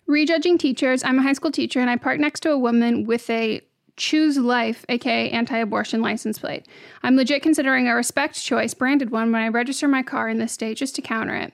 Rejudging 0.07 0.57
teachers. 0.57 1.03
I'm 1.03 1.19
a 1.19 1.23
high 1.23 1.33
school 1.33 1.51
teacher 1.51 1.79
and 1.79 1.89
I 1.89 1.97
park 1.97 2.19
next 2.19 2.39
to 2.41 2.51
a 2.51 2.57
woman 2.57 3.05
with 3.05 3.29
a 3.29 3.61
choose 3.97 4.37
life, 4.37 4.85
aka 4.87 5.29
anti 5.31 5.57
abortion 5.57 6.01
license 6.01 6.39
plate. 6.39 6.67
I'm 7.03 7.17
legit 7.17 7.41
considering 7.41 7.87
a 7.87 7.95
respect 7.95 8.41
choice 8.41 8.73
branded 8.73 9.09
one 9.09 9.31
when 9.31 9.41
I 9.41 9.49
register 9.49 9.87
my 9.87 10.03
car 10.03 10.29
in 10.29 10.37
this 10.37 10.53
state 10.53 10.77
just 10.77 10.95
to 10.95 11.01
counter 11.01 11.35
it. 11.35 11.53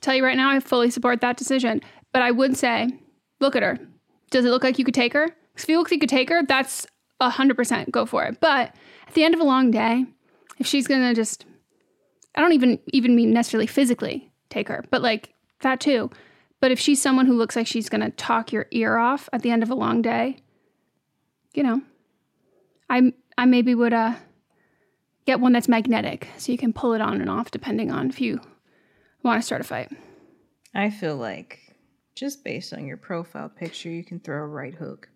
Tell 0.00 0.14
you 0.14 0.24
right 0.24 0.36
now, 0.36 0.50
I 0.50 0.60
fully 0.60 0.90
support 0.90 1.20
that 1.20 1.36
decision. 1.36 1.80
But 2.12 2.22
I 2.22 2.30
would 2.30 2.56
say, 2.56 2.88
look 3.40 3.54
at 3.54 3.62
her. 3.62 3.78
Does 4.30 4.44
it 4.44 4.50
look 4.50 4.64
like 4.64 4.78
you 4.78 4.84
could 4.84 4.94
take 4.94 5.12
her? 5.12 5.28
If 5.56 5.68
you 5.68 5.78
look 5.78 5.86
like 5.86 5.92
you 5.92 6.00
could 6.00 6.08
take 6.08 6.28
her, 6.30 6.42
that's 6.42 6.86
100% 7.22 7.90
go 7.90 8.06
for 8.06 8.24
it. 8.24 8.40
But 8.40 8.74
at 9.06 9.14
the 9.14 9.24
end 9.24 9.34
of 9.34 9.40
a 9.40 9.44
long 9.44 9.70
day, 9.70 10.04
if 10.58 10.66
she's 10.66 10.88
gonna 10.88 11.14
just, 11.14 11.44
I 12.34 12.40
don't 12.40 12.52
even 12.52 12.80
even 12.92 13.14
mean 13.14 13.32
necessarily 13.32 13.66
physically 13.66 14.32
take 14.54 14.68
her, 14.68 14.84
but 14.90 15.02
like 15.02 15.34
that 15.60 15.80
too. 15.80 16.10
But 16.60 16.70
if 16.70 16.80
she's 16.80 17.02
someone 17.02 17.26
who 17.26 17.34
looks 17.34 17.56
like 17.56 17.66
she's 17.66 17.88
gonna 17.88 18.10
talk 18.10 18.52
your 18.52 18.66
ear 18.70 18.96
off 18.96 19.28
at 19.32 19.42
the 19.42 19.50
end 19.50 19.62
of 19.62 19.70
a 19.70 19.74
long 19.74 20.02
day, 20.02 20.38
you 21.52 21.62
know, 21.62 21.82
I 22.88 23.12
I 23.36 23.44
maybe 23.46 23.74
would 23.74 23.92
uh 23.92 24.14
get 25.26 25.40
one 25.40 25.52
that's 25.52 25.68
magnetic 25.68 26.28
so 26.36 26.52
you 26.52 26.58
can 26.58 26.72
pull 26.72 26.92
it 26.94 27.00
on 27.00 27.20
and 27.20 27.30
off 27.30 27.50
depending 27.50 27.90
on 27.90 28.08
if 28.08 28.20
you 28.20 28.40
want 29.22 29.40
to 29.40 29.46
start 29.46 29.60
a 29.60 29.64
fight. 29.64 29.90
I 30.74 30.90
feel 30.90 31.16
like 31.16 31.60
just 32.14 32.44
based 32.44 32.72
on 32.72 32.86
your 32.86 32.96
profile 32.96 33.48
picture, 33.48 33.90
you 33.90 34.04
can 34.04 34.20
throw 34.20 34.42
a 34.42 34.46
right 34.46 34.74
hook. 34.74 35.08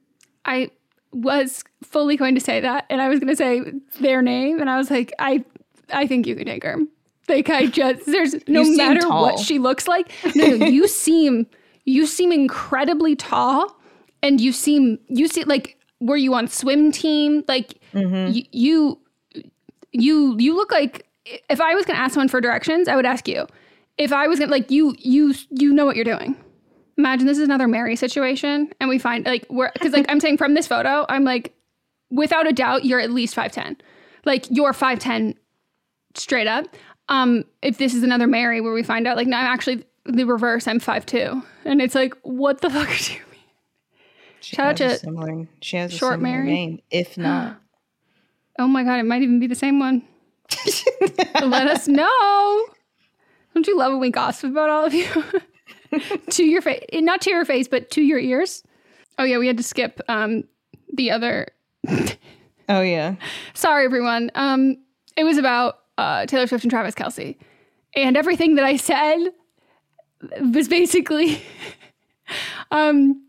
I 0.45 0.71
was 1.13 1.63
fully 1.83 2.17
going 2.17 2.35
to 2.35 2.41
say 2.41 2.61
that, 2.61 2.87
and 2.91 3.01
I 3.01 3.09
was 3.09 3.21
going 3.21 3.29
to 3.29 3.37
say 3.37 3.63
their 4.01 4.23
name, 4.23 4.61
and 4.61 4.69
I 4.69 4.77
was 4.77 4.91
like, 4.91 5.13
I, 5.19 5.45
I 5.93 6.07
think 6.07 6.27
you 6.27 6.35
can 6.35 6.47
take 6.47 6.65
her. 6.65 6.79
Like 7.29 7.51
I 7.51 7.67
just 7.67 8.07
there's 8.07 8.35
no 8.49 8.65
matter 8.65 9.01
tall. 9.01 9.23
what 9.23 9.39
she 9.39 9.59
looks 9.59 9.87
like. 9.89 10.11
No, 10.35 10.47
no, 10.57 10.67
you 10.67 10.89
seem 10.89 11.47
you 11.85 12.07
seem 12.07 12.33
incredibly 12.33 13.17
tall, 13.17 13.77
and 14.23 14.41
you 14.41 14.53
seem 14.53 14.99
you 15.09 15.29
see 15.29 15.45
like 15.45 15.77
were 16.01 16.17
you 16.17 16.35
on 16.35 16.49
swim 16.49 16.91
team? 16.93 17.45
Like 17.49 17.75
Mm-hmm. 17.95 18.33
y- 18.35 18.47
you 18.53 19.01
you 19.93 20.37
you 20.39 20.55
look 20.55 20.71
like 20.71 21.07
if 21.51 21.61
I 21.61 21.75
was 21.75 21.85
going 21.85 21.97
to 21.97 22.03
ask 22.03 22.15
someone 22.15 22.29
for 22.29 22.41
directions, 22.41 22.89
I 22.89 22.97
would 22.97 23.07
ask 23.07 23.27
you. 23.29 23.47
If 23.97 24.13
I 24.13 24.29
was 24.29 24.39
going 24.39 24.49
to 24.49 24.55
like 24.55 24.71
you 24.71 24.95
you 24.99 25.35
you 25.51 25.73
know 25.73 25.85
what 25.87 25.97
you're 25.97 26.05
doing. 26.05 26.37
Imagine 26.97 27.27
this 27.27 27.39
is 27.39 27.45
another 27.45 27.69
Mary 27.69 27.97
situation, 27.97 28.71
and 28.81 28.89
we 28.89 28.99
find 28.99 29.25
like 29.25 29.47
we're 29.49 29.71
because 29.73 29.93
like 29.93 30.07
I'm 30.09 30.21
saying 30.21 30.37
from 30.37 30.55
this 30.55 30.67
photo, 30.67 31.07
I'm 31.09 31.25
like 31.25 31.55
without 32.11 32.47
a 32.49 32.53
doubt 32.53 32.85
you're 32.85 33.01
at 33.01 33.11
least 33.11 33.35
five 33.35 33.53
ten, 33.53 33.77
like 34.25 34.47
you're 34.51 34.73
five 34.73 34.99
ten 34.99 35.35
straight 36.15 36.47
up. 36.47 36.67
Um, 37.09 37.45
if 37.63 37.79
this 37.79 37.95
is 37.95 38.03
another 38.03 38.27
Mary 38.27 38.61
where 38.61 38.73
we 38.73 38.83
find 38.83 39.07
out 39.07 39.17
like 39.17 39.27
no, 39.27 39.37
I'm 39.37 39.47
actually 39.47 39.85
the 40.05 40.25
reverse, 40.25 40.67
I'm 40.67 40.79
five 40.81 41.07
two, 41.07 41.43
and 41.65 41.81
it's 41.81 41.95
like 41.95 42.15
what 42.23 42.61
the 42.61 42.71
fuck 42.71 42.89
do 42.89 43.13
you 43.15 43.19
mean? 43.31 43.41
She 44.41 44.57
Shout 44.57 44.67
out 44.67 44.81
a 44.81 44.89
to 44.89 44.99
similar, 44.99 45.49
she 45.61 45.77
has 45.77 45.93
a 45.93 45.97
Short 45.97 46.15
similar 46.15 46.37
Mary. 46.39 46.47
name, 46.53 46.83
if 46.91 47.17
not. 47.19 47.61
Oh 48.59 48.67
my 48.67 48.85
god, 48.85 48.99
it 49.01 49.05
might 49.05 49.23
even 49.23 49.41
be 49.41 49.47
the 49.47 49.55
same 49.55 49.79
one. 49.81 50.03
Let 51.43 51.67
us 51.67 51.87
know. 51.89 52.67
Don't 53.55 53.67
you 53.67 53.77
love 53.77 53.93
when 53.93 54.01
we 54.01 54.11
gossip 54.11 54.51
about 54.51 54.71
all 54.71 54.85
of 54.85 54.95
you? 54.95 55.07
to 56.31 56.45
your 56.45 56.63
face, 56.63 56.85
not 56.95 57.21
to 57.23 57.31
your 57.31 57.45
face, 57.45 57.69
but 57.69 57.91
to 57.93 58.03
your 58.03 58.19
ears. 58.19 58.63
Oh 59.19 59.25
yeah, 59.25 59.39
we 59.39 59.47
had 59.47 59.57
to 59.57 59.63
skip 59.63 60.01
um, 60.09 60.45
the 60.93 61.11
other. 61.11 61.49
oh 62.69 62.81
yeah. 62.81 63.17
Sorry, 63.55 63.85
everyone. 63.85 64.31
Um, 64.35 64.77
it 65.17 65.25
was 65.25 65.39
about 65.39 65.79
uh, 65.99 66.25
Taylor 66.27 66.47
Swift 66.47 66.65
and 66.65 66.71
Travis 66.71 66.95
Kelce, 66.95 67.37
and 67.95 68.17
everything 68.17 68.55
that 68.55 68.65
I 68.65 68.77
said 68.77 69.19
was 70.53 70.67
basically 70.69 71.43
um, 72.71 73.23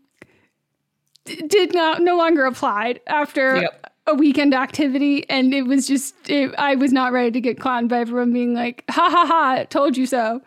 did 1.24 1.74
not 1.74 2.00
no 2.02 2.16
longer 2.16 2.46
applied 2.46 3.00
after 3.06 3.56
Yep. 3.62 3.92
a 4.06 4.14
weekend 4.14 4.54
activity, 4.54 5.28
and 5.28 5.52
it 5.52 5.62
was 5.62 5.86
just 5.86 6.14
it, 6.28 6.54
I 6.56 6.74
was 6.76 6.92
not 6.92 7.12
ready 7.12 7.30
to 7.32 7.40
get 7.40 7.58
clowned 7.58 7.88
by 7.88 7.98
everyone 8.00 8.32
being 8.32 8.54
like, 8.54 8.84
"Ha 8.88 9.08
ha 9.10 9.26
ha! 9.26 9.64
Told 9.68 9.96
you 9.96 10.06
so." 10.06 10.40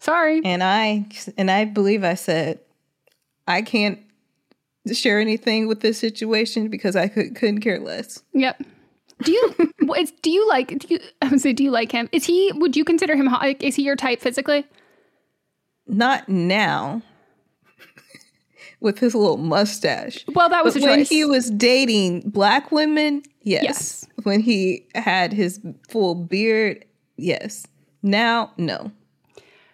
Sorry. 0.00 0.40
And 0.44 0.62
I 0.62 1.06
and 1.36 1.50
I 1.50 1.64
believe 1.64 2.04
I 2.04 2.14
said 2.14 2.60
I 3.48 3.62
can't 3.62 3.98
share 4.92 5.18
anything 5.18 5.66
with 5.66 5.80
this 5.80 5.98
situation 5.98 6.68
because 6.68 6.94
I 6.96 7.08
could, 7.08 7.34
couldn't 7.34 7.60
care 7.60 7.80
less. 7.80 8.22
Yep. 8.32 8.62
Do 9.22 9.32
you? 9.32 9.72
is, 9.96 10.12
do 10.22 10.30
you 10.30 10.46
like? 10.48 10.78
Do 10.78 10.86
you? 10.88 11.00
I 11.22 11.28
would 11.28 11.40
say, 11.40 11.52
do 11.52 11.64
you 11.64 11.70
like 11.70 11.90
him? 11.92 12.08
Is 12.12 12.24
he? 12.24 12.52
Would 12.54 12.76
you 12.76 12.84
consider 12.84 13.16
him? 13.16 13.26
Like, 13.26 13.62
is 13.62 13.74
he 13.74 13.82
your 13.82 13.96
type 13.96 14.20
physically? 14.20 14.64
Not 15.86 16.28
now. 16.28 17.02
With 18.80 19.00
his 19.00 19.12
little 19.14 19.38
mustache. 19.38 20.24
Well, 20.28 20.48
that 20.50 20.64
was 20.64 20.74
But 20.74 20.82
a 20.84 20.86
when 20.86 20.98
choice. 21.00 21.08
he 21.08 21.24
was 21.24 21.50
dating 21.50 22.30
black 22.30 22.70
women. 22.70 23.22
Yes. 23.42 23.64
Yes. 23.64 24.06
When 24.22 24.40
he 24.40 24.86
had 24.94 25.32
his 25.32 25.60
full 25.88 26.14
beard. 26.14 26.84
Yes. 27.16 27.66
Now, 28.04 28.52
no. 28.56 28.92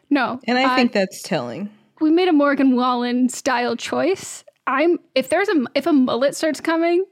No, 0.09 0.41
And 0.47 0.57
I 0.59 0.75
think 0.77 0.93
that's 0.93 1.23
telling. 1.23 1.69
we 2.01 2.11
made 2.11 2.29
a 2.29 2.33
Morgan 2.33 2.77
Wallen 2.77 3.29
style 3.29 3.75
choice. 3.77 4.45
I'm 4.67 4.99
if 5.15 5.29
there's 5.29 5.49
a 5.49 5.65
if 5.75 5.87
a 5.87 5.93
mullet 5.93 6.35
starts 6.37 6.61
coming, 6.61 7.05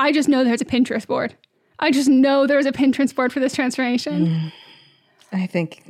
I 0.00 0.12
just 0.12 0.30
know 0.30 0.44
there's 0.44 0.62
a 0.62 0.64
Pinterest 0.66 1.06
board. 1.06 1.34
I 1.78 1.90
just 1.90 2.08
know 2.08 2.46
there's 2.46 2.64
a 2.64 2.72
Pinterest 2.72 3.14
board 3.14 3.32
for 3.32 3.40
this 3.40 3.54
transformation. 3.54 4.50
I 5.32 5.46
think 5.46 5.84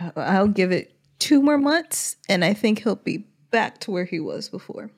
uh, 0.00 0.10
I'll 0.16 0.48
give 0.48 0.70
it 0.70 0.94
two 1.18 1.42
more 1.42 1.58
months 1.58 2.16
and 2.28 2.44
I 2.44 2.54
think 2.54 2.82
he'll 2.82 2.94
be 2.94 3.26
back 3.50 3.78
to 3.80 3.90
where 3.90 4.04
he 4.04 4.20
was 4.20 4.48
before. 4.48 4.90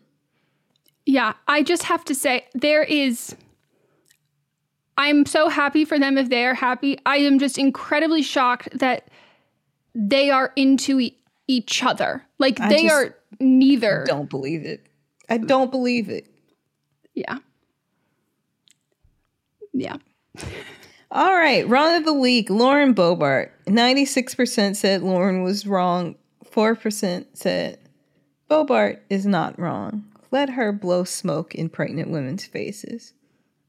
Yeah, 1.06 1.32
I 1.48 1.62
just 1.62 1.84
have 1.84 2.04
to 2.04 2.14
say 2.14 2.44
there 2.54 2.82
is 2.82 3.34
I'm 4.98 5.24
so 5.24 5.48
happy 5.48 5.84
for 5.86 5.98
them 5.98 6.18
if 6.18 6.28
they 6.28 6.44
are 6.44 6.54
happy. 6.54 6.98
I 7.06 7.16
am 7.18 7.38
just 7.38 7.56
incredibly 7.56 8.20
shocked 8.20 8.68
that 8.78 9.08
they 9.94 10.28
are 10.30 10.52
into 10.56 11.00
e- 11.00 11.16
each 11.46 11.82
other. 11.82 12.26
Like 12.38 12.60
I 12.60 12.68
they 12.68 12.88
are 12.88 13.16
neither. 13.40 14.02
I 14.02 14.06
don't 14.06 14.28
believe 14.28 14.66
it. 14.66 14.86
I 15.30 15.38
don't 15.38 15.70
believe 15.70 16.10
it. 16.10 16.28
Yeah. 17.14 17.38
Yeah. 19.80 19.96
All 21.10 21.34
right, 21.34 21.66
wrong 21.66 21.96
of 21.96 22.04
the 22.04 22.12
week. 22.12 22.50
Lauren 22.50 22.94
Boebert. 22.94 23.50
96% 23.66 24.76
said 24.76 25.02
Lauren 25.02 25.42
was 25.42 25.66
wrong. 25.66 26.16
4% 26.44 27.26
said 27.32 27.78
Boebert 28.50 29.00
is 29.08 29.24
not 29.24 29.58
wrong. 29.58 30.04
Let 30.30 30.50
her 30.50 30.72
blow 30.72 31.04
smoke 31.04 31.54
in 31.54 31.70
pregnant 31.70 32.10
women's 32.10 32.44
faces. 32.44 33.14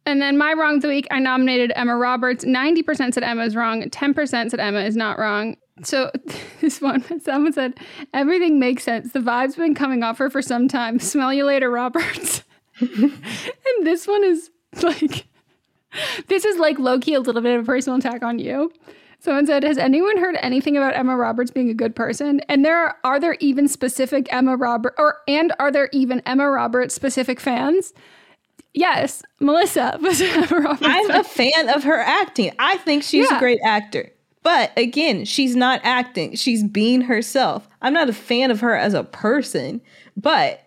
And 0.05 0.22
then 0.22 0.38
my 0.38 0.53
wrong 0.53 0.78
of 0.78 0.82
the 0.82 0.88
week, 0.88 1.07
I 1.12 1.20
nominated 1.20 1.72
Emma 1.76 1.95
Roberts. 1.95 2.43
90% 2.43 3.14
said 3.14 3.24
Emma 3.24 3.45
is 3.45 3.55
wrong, 3.55 3.84
10% 3.84 4.28
said 4.28 4.60
Emma 4.60 4.80
is 4.80 4.97
not 4.97 5.20
wrong. 5.20 5.55
So 5.84 6.12
this 6.62 6.82
one, 6.82 7.03
someone 7.22 7.53
said, 7.53 7.76
everything 8.14 8.60
makes 8.60 8.84
sense. 8.84 9.14
The 9.14 9.20
vibe's 9.20 9.55
been 9.55 9.76
coming 9.76 10.03
off 10.03 10.18
her 10.18 10.30
for 10.30 10.41
some 10.41 10.68
time. 10.68 10.99
Smell 10.99 11.34
you 11.34 11.45
later, 11.45 11.70
Roberts. 11.70 12.43
and 12.80 13.14
this 13.84 14.07
one 14.07 14.24
is 14.24 14.49
like, 14.82 15.26
this 16.28 16.46
is 16.46 16.58
like 16.58 16.80
low 16.80 17.00
key 17.00 17.14
a 17.14 17.20
little 17.20 17.42
bit 17.42 17.58
of 17.58 17.64
a 17.64 17.66
personal 17.66 17.98
attack 18.00 18.24
on 18.24 18.40
you. 18.40 18.72
Someone 19.22 19.46
said, 19.46 19.64
"Has 19.64 19.78
anyone 19.78 20.18
heard 20.18 20.38
anything 20.42 20.78
about 20.78 20.96
Emma 20.96 21.16
Roberts 21.18 21.52
being 21.52 21.70
a 21.70 21.74
good 21.74 21.96
person?" 21.96 22.40
And 22.48 22.64
there 22.64 22.78
are, 22.78 22.96
are 23.04 23.20
there 23.20 23.36
even 23.42 23.68
specific 23.68 24.32
Emma 24.32 24.56
Robert 24.56 24.94
or 24.98 25.18
and 25.28 25.54
are 25.60 25.72
there 25.72 25.90
even 25.92 26.22
Emma 26.26 26.50
Roberts 26.50 26.96
specific 26.96 27.40
fans? 27.40 27.94
Yes, 28.74 29.22
Melisa 29.42 30.00
was 30.02 30.22
Emma 30.22 30.48
Roberts. 30.48 30.82
I'm 30.86 31.10
a 31.12 31.24
fan 31.24 31.70
of 31.70 31.84
her 31.84 32.00
acting. 32.00 32.52
I 32.60 32.78
think 32.78 33.04
she's 33.04 33.30
Yeah. 33.30 33.38
a 33.38 33.40
great 33.40 33.60
actor. 33.64 34.10
But 34.42 34.72
again, 34.78 35.26
she's 35.26 35.54
not 35.56 35.82
acting. 35.84 36.36
She's 36.36 36.64
being 36.64 37.02
herself. 37.02 37.68
I'm 37.82 37.94
not 37.94 38.08
a 38.10 38.14
fan 38.14 38.52
of 38.52 38.62
her 38.62 38.74
as 38.74 38.94
a 38.94 39.04
person, 39.04 39.82
but 40.16 40.64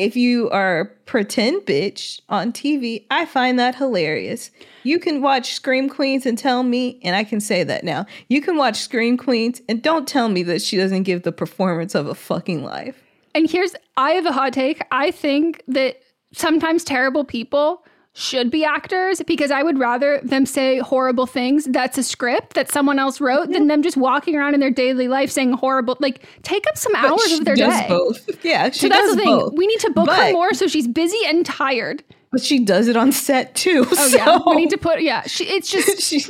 if 0.00 0.16
you 0.16 0.48
are 0.48 0.86
pretend 1.04 1.66
bitch 1.66 2.20
on 2.30 2.52
TV, 2.52 3.04
I 3.10 3.26
find 3.26 3.58
that 3.58 3.74
hilarious. 3.74 4.50
You 4.82 4.98
can 4.98 5.20
watch 5.20 5.52
Scream 5.52 5.90
Queens 5.90 6.24
and 6.24 6.38
tell 6.38 6.62
me, 6.62 6.98
and 7.04 7.14
I 7.14 7.22
can 7.22 7.38
say 7.38 7.64
that 7.64 7.84
now. 7.84 8.06
You 8.28 8.40
can 8.40 8.56
watch 8.56 8.78
Scream 8.78 9.18
Queens 9.18 9.60
and 9.68 9.82
don't 9.82 10.08
tell 10.08 10.30
me 10.30 10.42
that 10.44 10.62
she 10.62 10.78
doesn't 10.78 11.02
give 11.02 11.22
the 11.22 11.32
performance 11.32 11.94
of 11.94 12.06
a 12.06 12.14
fucking 12.14 12.64
life. 12.64 12.96
And 13.34 13.48
here's 13.48 13.74
I 13.98 14.12
have 14.12 14.24
a 14.24 14.32
hot 14.32 14.54
take. 14.54 14.80
I 14.90 15.10
think 15.10 15.62
that 15.68 16.00
sometimes 16.32 16.82
terrible 16.82 17.24
people 17.24 17.84
should 18.12 18.50
be 18.50 18.64
actors 18.64 19.22
because 19.26 19.50
I 19.52 19.62
would 19.62 19.78
rather 19.78 20.20
them 20.24 20.44
say 20.44 20.78
horrible 20.78 21.26
things 21.26 21.64
that's 21.70 21.96
a 21.96 22.02
script 22.02 22.54
that 22.54 22.70
someone 22.70 22.98
else 22.98 23.20
wrote 23.20 23.50
than 23.52 23.68
them 23.68 23.82
just 23.82 23.96
walking 23.96 24.34
around 24.34 24.54
in 24.54 24.60
their 24.60 24.70
daily 24.72 25.06
life 25.06 25.30
saying 25.30 25.52
horrible 25.52 25.96
like 26.00 26.26
take 26.42 26.66
up 26.68 26.76
some 26.76 26.92
But 26.92 27.04
hours 27.04 27.32
of 27.32 27.44
their 27.44 27.54
does 27.54 27.78
day. 27.80 27.86
both. 27.88 28.44
Yeah, 28.44 28.70
she 28.70 28.80
so 28.80 28.88
that's 28.88 29.00
does 29.02 29.16
the 29.16 29.22
thing. 29.22 29.38
both. 29.38 29.52
We 29.56 29.66
need 29.68 29.80
to 29.80 29.90
book 29.90 30.10
her 30.10 30.32
more 30.32 30.54
so 30.54 30.66
she's 30.66 30.88
busy 30.88 31.18
and 31.26 31.46
tired. 31.46 32.02
But 32.32 32.42
she 32.42 32.58
does 32.64 32.88
it 32.88 32.96
on 32.96 33.12
set 33.12 33.54
too. 33.54 33.86
Oh 33.90 34.06
yeah, 34.14 34.24
so- 34.38 34.42
we 34.50 34.56
need 34.56 34.70
to 34.70 34.78
put 34.78 35.02
yeah. 35.02 35.22
She, 35.22 35.44
it's 35.44 35.70
just 35.72 36.02
she 36.02 36.20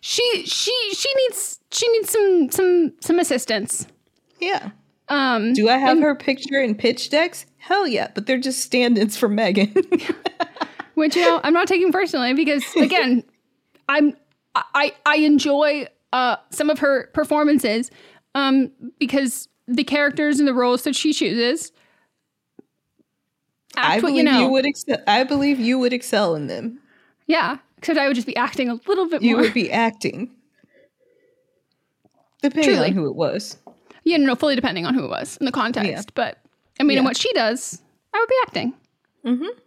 she 0.00 0.44
she 0.46 0.94
she 0.94 1.08
needs 1.14 1.60
she 1.70 1.88
needs 1.92 2.10
some 2.10 2.50
some 2.50 2.92
some 3.00 3.18
assistance. 3.20 3.86
Yeah. 4.40 4.70
Um, 5.10 5.54
Do 5.54 5.68
I 5.70 5.78
have 5.78 5.92
and- 5.92 6.02
her 6.02 6.14
picture 6.16 6.60
in 6.60 6.74
pitch 6.74 7.08
decks? 7.08 7.46
Hell 7.58 7.86
yeah, 7.86 8.08
but 8.14 8.26
they're 8.26 8.38
just 8.38 8.60
stand-ins 8.62 9.16
for 9.16 9.28
Meghan. 9.28 9.74
which 10.98 11.16
you 11.16 11.22
know 11.22 11.40
I'm 11.42 11.52
not 11.54 11.66
taking 11.68 11.90
personally 11.92 12.34
because 12.34 12.64
again, 12.76 13.24
I'm 13.88 14.14
I 14.54 14.92
I 15.06 15.16
enjoy 15.16 15.86
uh 16.12 16.36
some 16.50 16.68
of 16.70 16.78
her 16.80 17.08
performances 17.14 17.90
um 18.34 18.70
because 18.98 19.48
the 19.66 19.84
characters 19.84 20.38
and 20.38 20.48
the 20.48 20.54
roles 20.54 20.82
that 20.84 20.94
she 20.96 21.12
chooses. 21.12 21.72
I 23.76 24.00
believe 24.00 24.16
you 24.16 24.22
you, 24.22 24.24
know. 24.24 24.48
would 24.50 24.66
excel. 24.66 24.98
I 25.06 25.24
believe 25.24 25.60
you 25.60 25.78
would 25.78 25.92
excel 25.92 26.34
in 26.34 26.46
them. 26.48 26.80
yeah, 27.26 27.58
except 27.76 27.98
I 27.98 28.08
would 28.08 28.14
just 28.16 28.26
be 28.26 28.34
acting 28.36 28.68
a 28.68 28.74
little 28.88 29.08
bit 29.08 29.20
more 29.22 29.28
You 29.28 29.36
more. 29.36 29.42
would 29.42 29.54
be 29.54 29.70
acting, 29.70 30.30
depending 32.42 32.74
Truly. 32.74 32.88
on 32.88 32.92
who 32.94 33.06
it 33.08 33.14
was. 33.14 33.56
yeah, 34.04 34.16
no, 34.16 34.26
no, 34.26 34.34
fully 34.34 34.56
depending 34.56 34.84
on 34.86 34.94
who 34.94 35.04
it 35.04 35.08
was 35.10 35.36
in 35.36 35.46
the 35.46 35.52
context. 35.52 35.88
Yeah. 35.90 36.02
But 36.14 36.38
I 36.80 36.82
mean, 36.82 36.98
in 36.98 37.04
what 37.04 37.16
she 37.16 37.32
does, 37.34 37.80
I 38.14 38.18
would 38.18 38.28
be 38.28 38.34
acting. 38.46 38.74
Mm-hmm. 39.24 39.58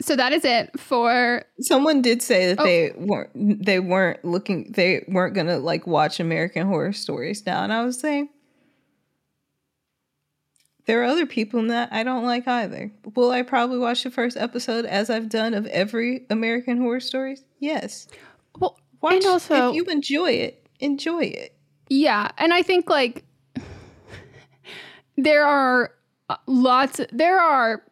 So 0.00 0.16
that 0.16 0.32
is 0.32 0.44
it 0.44 0.78
for 0.80 1.44
Someone 1.60 2.00
did 2.00 2.22
say 2.22 2.46
that 2.54 2.60
Oh. 2.60 2.64
they 2.64 2.92
weren't. 2.96 3.64
They 3.64 3.80
weren't 3.80 4.24
looking. 4.24 4.72
They 4.72 5.04
weren't 5.08 5.34
gonna 5.34 5.58
like 5.58 5.86
watch 5.86 6.20
American 6.20 6.66
Horror 6.66 6.92
Stories 6.92 7.44
now, 7.44 7.62
and 7.62 7.72
I 7.72 7.84
was 7.84 7.98
saying. 8.00 8.30
There 10.86 11.02
are 11.02 11.04
other 11.04 11.26
people 11.26 11.60
in 11.60 11.68
that 11.68 11.90
I 11.92 12.02
don't 12.02 12.24
like 12.24 12.48
either. 12.48 12.90
Will 13.14 13.30
I 13.30 13.42
probably 13.42 13.78
watch 13.78 14.02
the 14.02 14.10
first 14.10 14.36
episode 14.36 14.86
as 14.86 15.08
I've 15.10 15.28
done 15.28 15.54
of 15.54 15.66
every 15.66 16.26
American 16.30 16.78
Horror 16.78 17.00
Stories? 17.00 17.44
Yes. 17.60 18.08
well, 18.58 18.76
Watch 19.00 19.14
and 19.14 19.26
also 19.26 19.68
if 19.70 19.76
you 19.76 19.84
enjoy 19.84 20.32
it, 20.32 20.66
enjoy 20.80 21.20
it. 21.24 21.54
Yeah, 21.88 22.30
and 22.38 22.52
I 22.52 22.62
think 22.62 22.88
like 22.90 23.24
there 25.16 25.44
are 25.46 25.92
uh, 26.28 26.36
lots 26.46 27.00
there 27.12 27.38
are 27.38 27.82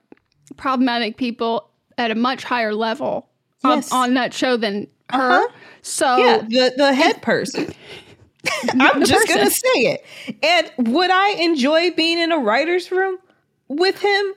problematic 0.56 1.16
people 1.18 1.68
at 1.99 2.11
a 2.11 2.14
much 2.14 2.44
higher 2.44 2.74
level 2.74 3.28
on- 3.64 3.76
Yes. 3.78 3.92
on, 3.92 4.14
that 4.14 4.32
show 4.32 4.57
than 4.57 4.86
her. 5.11 5.18
Uh-huh. 5.44 5.49
So 5.82 6.16
yeah, 6.16 6.38
the 6.49 6.72
the 6.76 6.92
head 6.94 7.20
person. 7.22 7.72
I'm 8.80 9.05
just 9.05 9.28
gonna 9.28 9.51
say 9.51 9.68
it. 9.74 10.05
And 10.42 10.94
would 10.94 11.11
I 11.11 11.30
enjoy 11.30 11.90
being 11.92 12.18
in 12.18 12.32
a 12.32 12.38
writer's 12.38 12.90
room 12.90 13.18
with 13.68 14.01
him? 14.01 14.32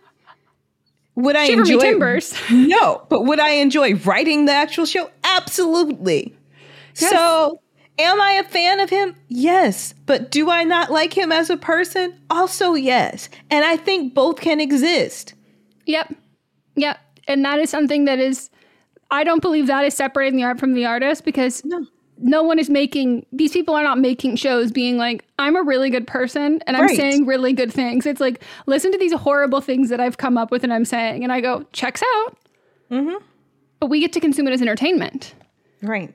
Would 1.15 1.35
I 1.35 1.45
Shiver 1.47 1.61
enjoy 1.61 1.79
timbers. 1.79 2.33
No, 2.51 3.05
but 3.09 3.25
would 3.25 3.39
I 3.39 3.51
enjoy 3.51 3.95
writing 3.95 4.45
the 4.45 4.53
actual 4.53 4.85
show? 4.85 5.09
Absolutely. 5.23 6.35
So, 6.93 7.59
am 7.99 8.21
I 8.21 8.33
a 8.33 8.43
fan 8.43 8.79
of 8.79 8.89
him? 8.89 9.15
Yes. 9.27 9.93
But 10.05 10.31
do 10.31 10.49
I 10.49 10.63
not 10.63 10.91
like 10.91 11.15
him 11.17 11.31
as 11.31 11.49
a 11.49 11.57
person? 11.57 12.13
Also, 12.29 12.73
yes. 12.73 13.29
And 13.49 13.63
I 13.65 13.75
think 13.77 14.13
both 14.13 14.39
can 14.41 14.59
exist. 14.61 15.33
Yep. 15.85 16.15
Yep. 16.75 16.97
And 17.27 17.43
that 17.45 17.59
is 17.59 17.69
something 17.69 18.05
that 18.05 18.19
is 18.19 18.49
I 19.11 19.23
don't 19.23 19.41
believe 19.41 19.67
that 19.67 19.83
is 19.85 19.93
separating 19.93 20.37
the 20.37 20.43
art 20.43 20.59
from 20.59 20.73
the 20.73 20.85
artist 20.85 21.25
because 21.25 21.63
no. 21.65 21.85
No 22.23 22.43
one 22.43 22.59
is 22.59 22.69
making 22.69 23.25
these 23.33 23.51
people 23.51 23.73
are 23.73 23.81
not 23.81 23.97
making 23.97 24.35
shows 24.35 24.71
being 24.71 24.95
like, 24.95 25.25
I'm 25.39 25.55
a 25.55 25.63
really 25.63 25.89
good 25.89 26.05
person 26.05 26.61
and 26.67 26.77
I'm 26.77 26.89
saying 26.89 27.25
really 27.25 27.51
good 27.51 27.73
things. 27.73 28.05
It's 28.05 28.21
like, 28.21 28.43
listen 28.67 28.91
to 28.91 28.97
these 28.99 29.11
horrible 29.11 29.59
things 29.59 29.89
that 29.89 29.99
I've 29.99 30.17
come 30.17 30.37
up 30.37 30.51
with 30.51 30.63
and 30.63 30.71
I'm 30.71 30.85
saying, 30.85 31.23
and 31.23 31.33
I 31.33 31.41
go, 31.41 31.65
checks 31.73 32.03
out. 32.17 32.37
Mm-hmm. 32.91 33.15
But 33.79 33.87
we 33.87 33.99
get 33.99 34.13
to 34.13 34.19
consume 34.19 34.47
it 34.47 34.51
as 34.53 34.61
entertainment. 34.61 35.33
Right. 35.81 36.13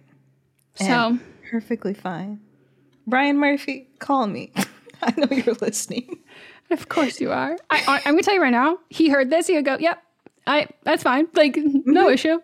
So 0.76 0.84
And 0.84 1.20
perfectly 1.50 1.92
fine. 1.92 2.40
Brian 3.08 3.38
Murphy, 3.38 3.88
call 3.98 4.28
me. 4.28 4.52
I 5.02 5.12
know 5.16 5.26
you're 5.30 5.56
listening. 5.56 6.18
Of 6.70 6.88
course 6.88 7.20
you 7.20 7.32
are. 7.32 7.56
I, 7.70 7.82
I, 7.88 7.96
I'm 8.04 8.14
gonna 8.14 8.22
tell 8.22 8.34
you 8.34 8.42
right 8.42 8.50
now. 8.50 8.78
He 8.90 9.08
heard 9.08 9.30
this. 9.30 9.46
He 9.46 9.54
would 9.54 9.64
go, 9.64 9.76
"Yep, 9.78 10.02
I. 10.46 10.68
That's 10.84 11.02
fine. 11.02 11.28
Like 11.34 11.58
no 11.84 12.08
issue. 12.08 12.40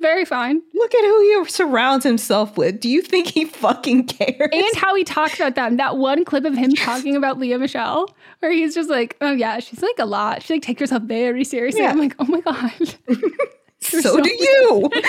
Very 0.00 0.24
fine." 0.24 0.62
Look 0.74 0.94
at 0.94 1.04
who 1.04 1.20
he 1.20 1.44
surrounds 1.50 2.04
himself 2.04 2.56
with. 2.56 2.80
Do 2.80 2.88
you 2.88 3.02
think 3.02 3.28
he 3.28 3.44
fucking 3.46 4.06
cares? 4.06 4.50
And 4.52 4.76
how 4.76 4.94
he 4.94 5.04
talks 5.04 5.34
about 5.34 5.54
them. 5.54 5.76
That 5.76 5.96
one 5.96 6.24
clip 6.24 6.44
of 6.44 6.54
him 6.54 6.72
talking 6.74 7.16
about 7.16 7.38
Lea 7.38 7.56
Michele, 7.56 8.14
where 8.40 8.52
he's 8.52 8.74
just 8.74 8.90
like, 8.90 9.16
"Oh 9.20 9.32
yeah, 9.32 9.58
she's 9.60 9.82
like 9.82 9.98
a 9.98 10.06
lot. 10.06 10.42
She 10.42 10.54
like 10.54 10.62
takes 10.62 10.80
herself 10.80 11.02
very 11.02 11.44
seriously." 11.44 11.82
Yeah. 11.82 11.90
I'm 11.90 11.98
like, 11.98 12.14
"Oh 12.18 12.24
my 12.24 12.40
god." 12.40 12.96
You're 13.92 14.02
so, 14.02 14.20
do 14.20 14.30
you. 14.30 14.90
and 14.92 15.02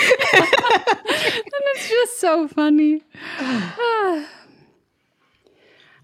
it's 1.76 1.90
just 1.90 2.22
so 2.22 2.48
funny. 2.48 3.02
I 3.40 4.26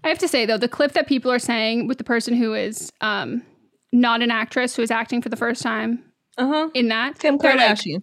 have 0.04 0.18
to 0.18 0.28
say 0.28 0.46
though, 0.46 0.58
the 0.58 0.68
clip 0.68 0.92
that 0.92 1.06
people 1.06 1.32
are 1.32 1.38
saying 1.38 1.88
with 1.88 1.98
the 1.98 2.04
person 2.04 2.34
who 2.34 2.54
is 2.54 2.92
um, 3.00 3.42
not 3.92 4.22
an 4.22 4.30
actress 4.30 4.76
who 4.76 4.82
is 4.82 4.90
acting 4.90 5.22
for 5.22 5.28
the 5.28 5.36
first 5.36 5.62
time 5.62 6.02
uh-huh. 6.38 6.70
in 6.74 6.88
that 6.88 7.18
Kim 7.18 7.36
they're 7.36 7.56
like, 7.56 7.76
Kardashian. 7.76 8.02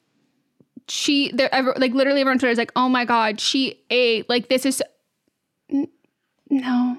she, 0.88 1.32
they're 1.32 1.54
ever, 1.54 1.74
like 1.78 1.94
literally 1.94 2.22
everyone 2.22 2.36
on 2.36 2.40
Twitter 2.40 2.52
is 2.52 2.58
like, 2.58 2.72
"Oh 2.76 2.90
my 2.90 3.06
god, 3.06 3.40
she 3.40 3.84
ate 3.90 4.30
like 4.30 4.50
this 4.50 4.66
is." 4.66 4.84
N- 5.72 5.88
no, 6.50 6.98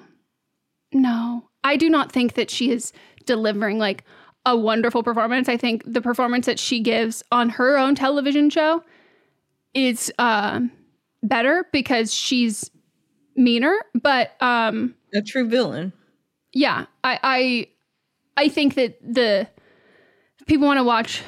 no, 0.93 1.49
I 1.62 1.76
do 1.76 1.89
not 1.89 2.11
think 2.11 2.34
that 2.34 2.51
she 2.51 2.70
is 2.70 2.93
delivering 3.26 3.78
like 3.78 4.05
a 4.45 4.57
wonderful 4.57 5.03
performance. 5.03 5.49
I 5.49 5.57
think 5.57 5.82
the 5.87 6.01
performance 6.01 6.47
that 6.47 6.59
she 6.59 6.80
gives 6.80 7.22
on 7.30 7.51
her 7.51 7.76
own 7.76 7.95
television 7.95 8.51
show 8.51 8.82
is 9.74 10.12
um 10.18 10.72
better 11.22 11.66
because 11.72 12.14
she's 12.14 12.70
meaner. 13.37 13.76
But 13.95 14.41
um, 14.41 14.95
a 15.14 15.22
true 15.22 15.49
villain. 15.49 15.93
Yeah, 16.53 16.87
I 17.05 17.18
I, 17.22 18.43
I 18.45 18.49
think 18.49 18.74
that 18.74 18.99
the 19.03 19.49
people 20.47 20.66
want 20.66 20.78
to 20.78 20.84
watch 20.84 21.22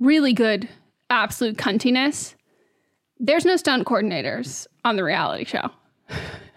really 0.00 0.32
good 0.32 0.68
absolute 1.10 1.56
cuntiness. 1.56 2.34
There's 3.18 3.44
no 3.44 3.56
stunt 3.56 3.86
coordinators 3.86 4.66
on 4.84 4.96
the 4.96 5.04
reality 5.04 5.44
show 5.44 5.70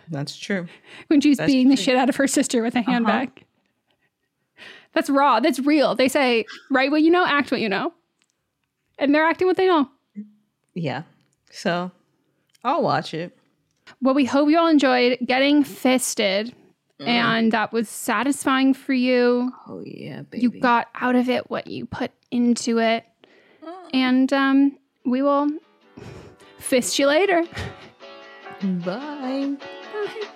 That's 0.10 0.38
true. 0.38 0.68
when 1.08 1.22
she's 1.22 1.38
That's 1.38 1.52
beating 1.52 1.70
the 1.70 1.76
shit 1.76 1.96
out 1.96 2.10
of 2.10 2.16
her 2.18 2.28
sister 2.28 2.62
with 2.62 2.76
a 2.76 2.80
uh-huh. 2.80 2.92
handbag. 2.92 3.46
That's 4.94 5.10
raw. 5.10 5.40
That's 5.40 5.60
real. 5.60 5.96
They 5.96 6.10
say, 6.10 6.46
write 6.70 6.92
what 6.92 7.02
you 7.02 7.12
know, 7.12 7.26
act 7.26 7.52
what 7.52 7.62
you 7.62 7.70
know. 7.70 7.94
And 9.00 9.16
they're 9.16 9.26
acting 9.26 9.48
what 9.48 9.58
they 9.58 9.68
know. 9.68 9.90
Yeah. 10.74 11.04
So 11.50 11.92
I'll 12.64 12.84
watch 12.84 13.14
it. 13.14 13.38
Well, 14.02 14.14
we 14.14 14.26
hope 14.26 14.50
you 14.50 14.60
all 14.60 14.68
enjoyed 14.68 15.18
getting 15.26 15.64
fisted 15.64 16.54
Mm. 17.02 17.08
and 17.08 17.52
that 17.52 17.74
was 17.74 17.90
satisfying 17.90 18.74
for 18.76 18.94
you. 18.94 19.52
Oh 19.68 19.82
yeah, 19.84 20.22
baby. 20.22 20.44
You 20.44 20.52
got 20.52 20.88
out 20.94 21.16
of 21.16 21.30
it 21.30 21.50
what 21.50 21.68
you 21.68 21.86
put 21.88 22.12
into 22.30 22.78
it. 22.78 23.06
Mm. 23.64 23.90
And 23.94 24.34
um, 24.34 24.78
we 25.04 25.22
will 25.22 25.50
fist 26.60 27.00
you 27.00 27.08
later. 27.08 27.44
Bye. 28.62 29.56
Bye. 29.94 30.28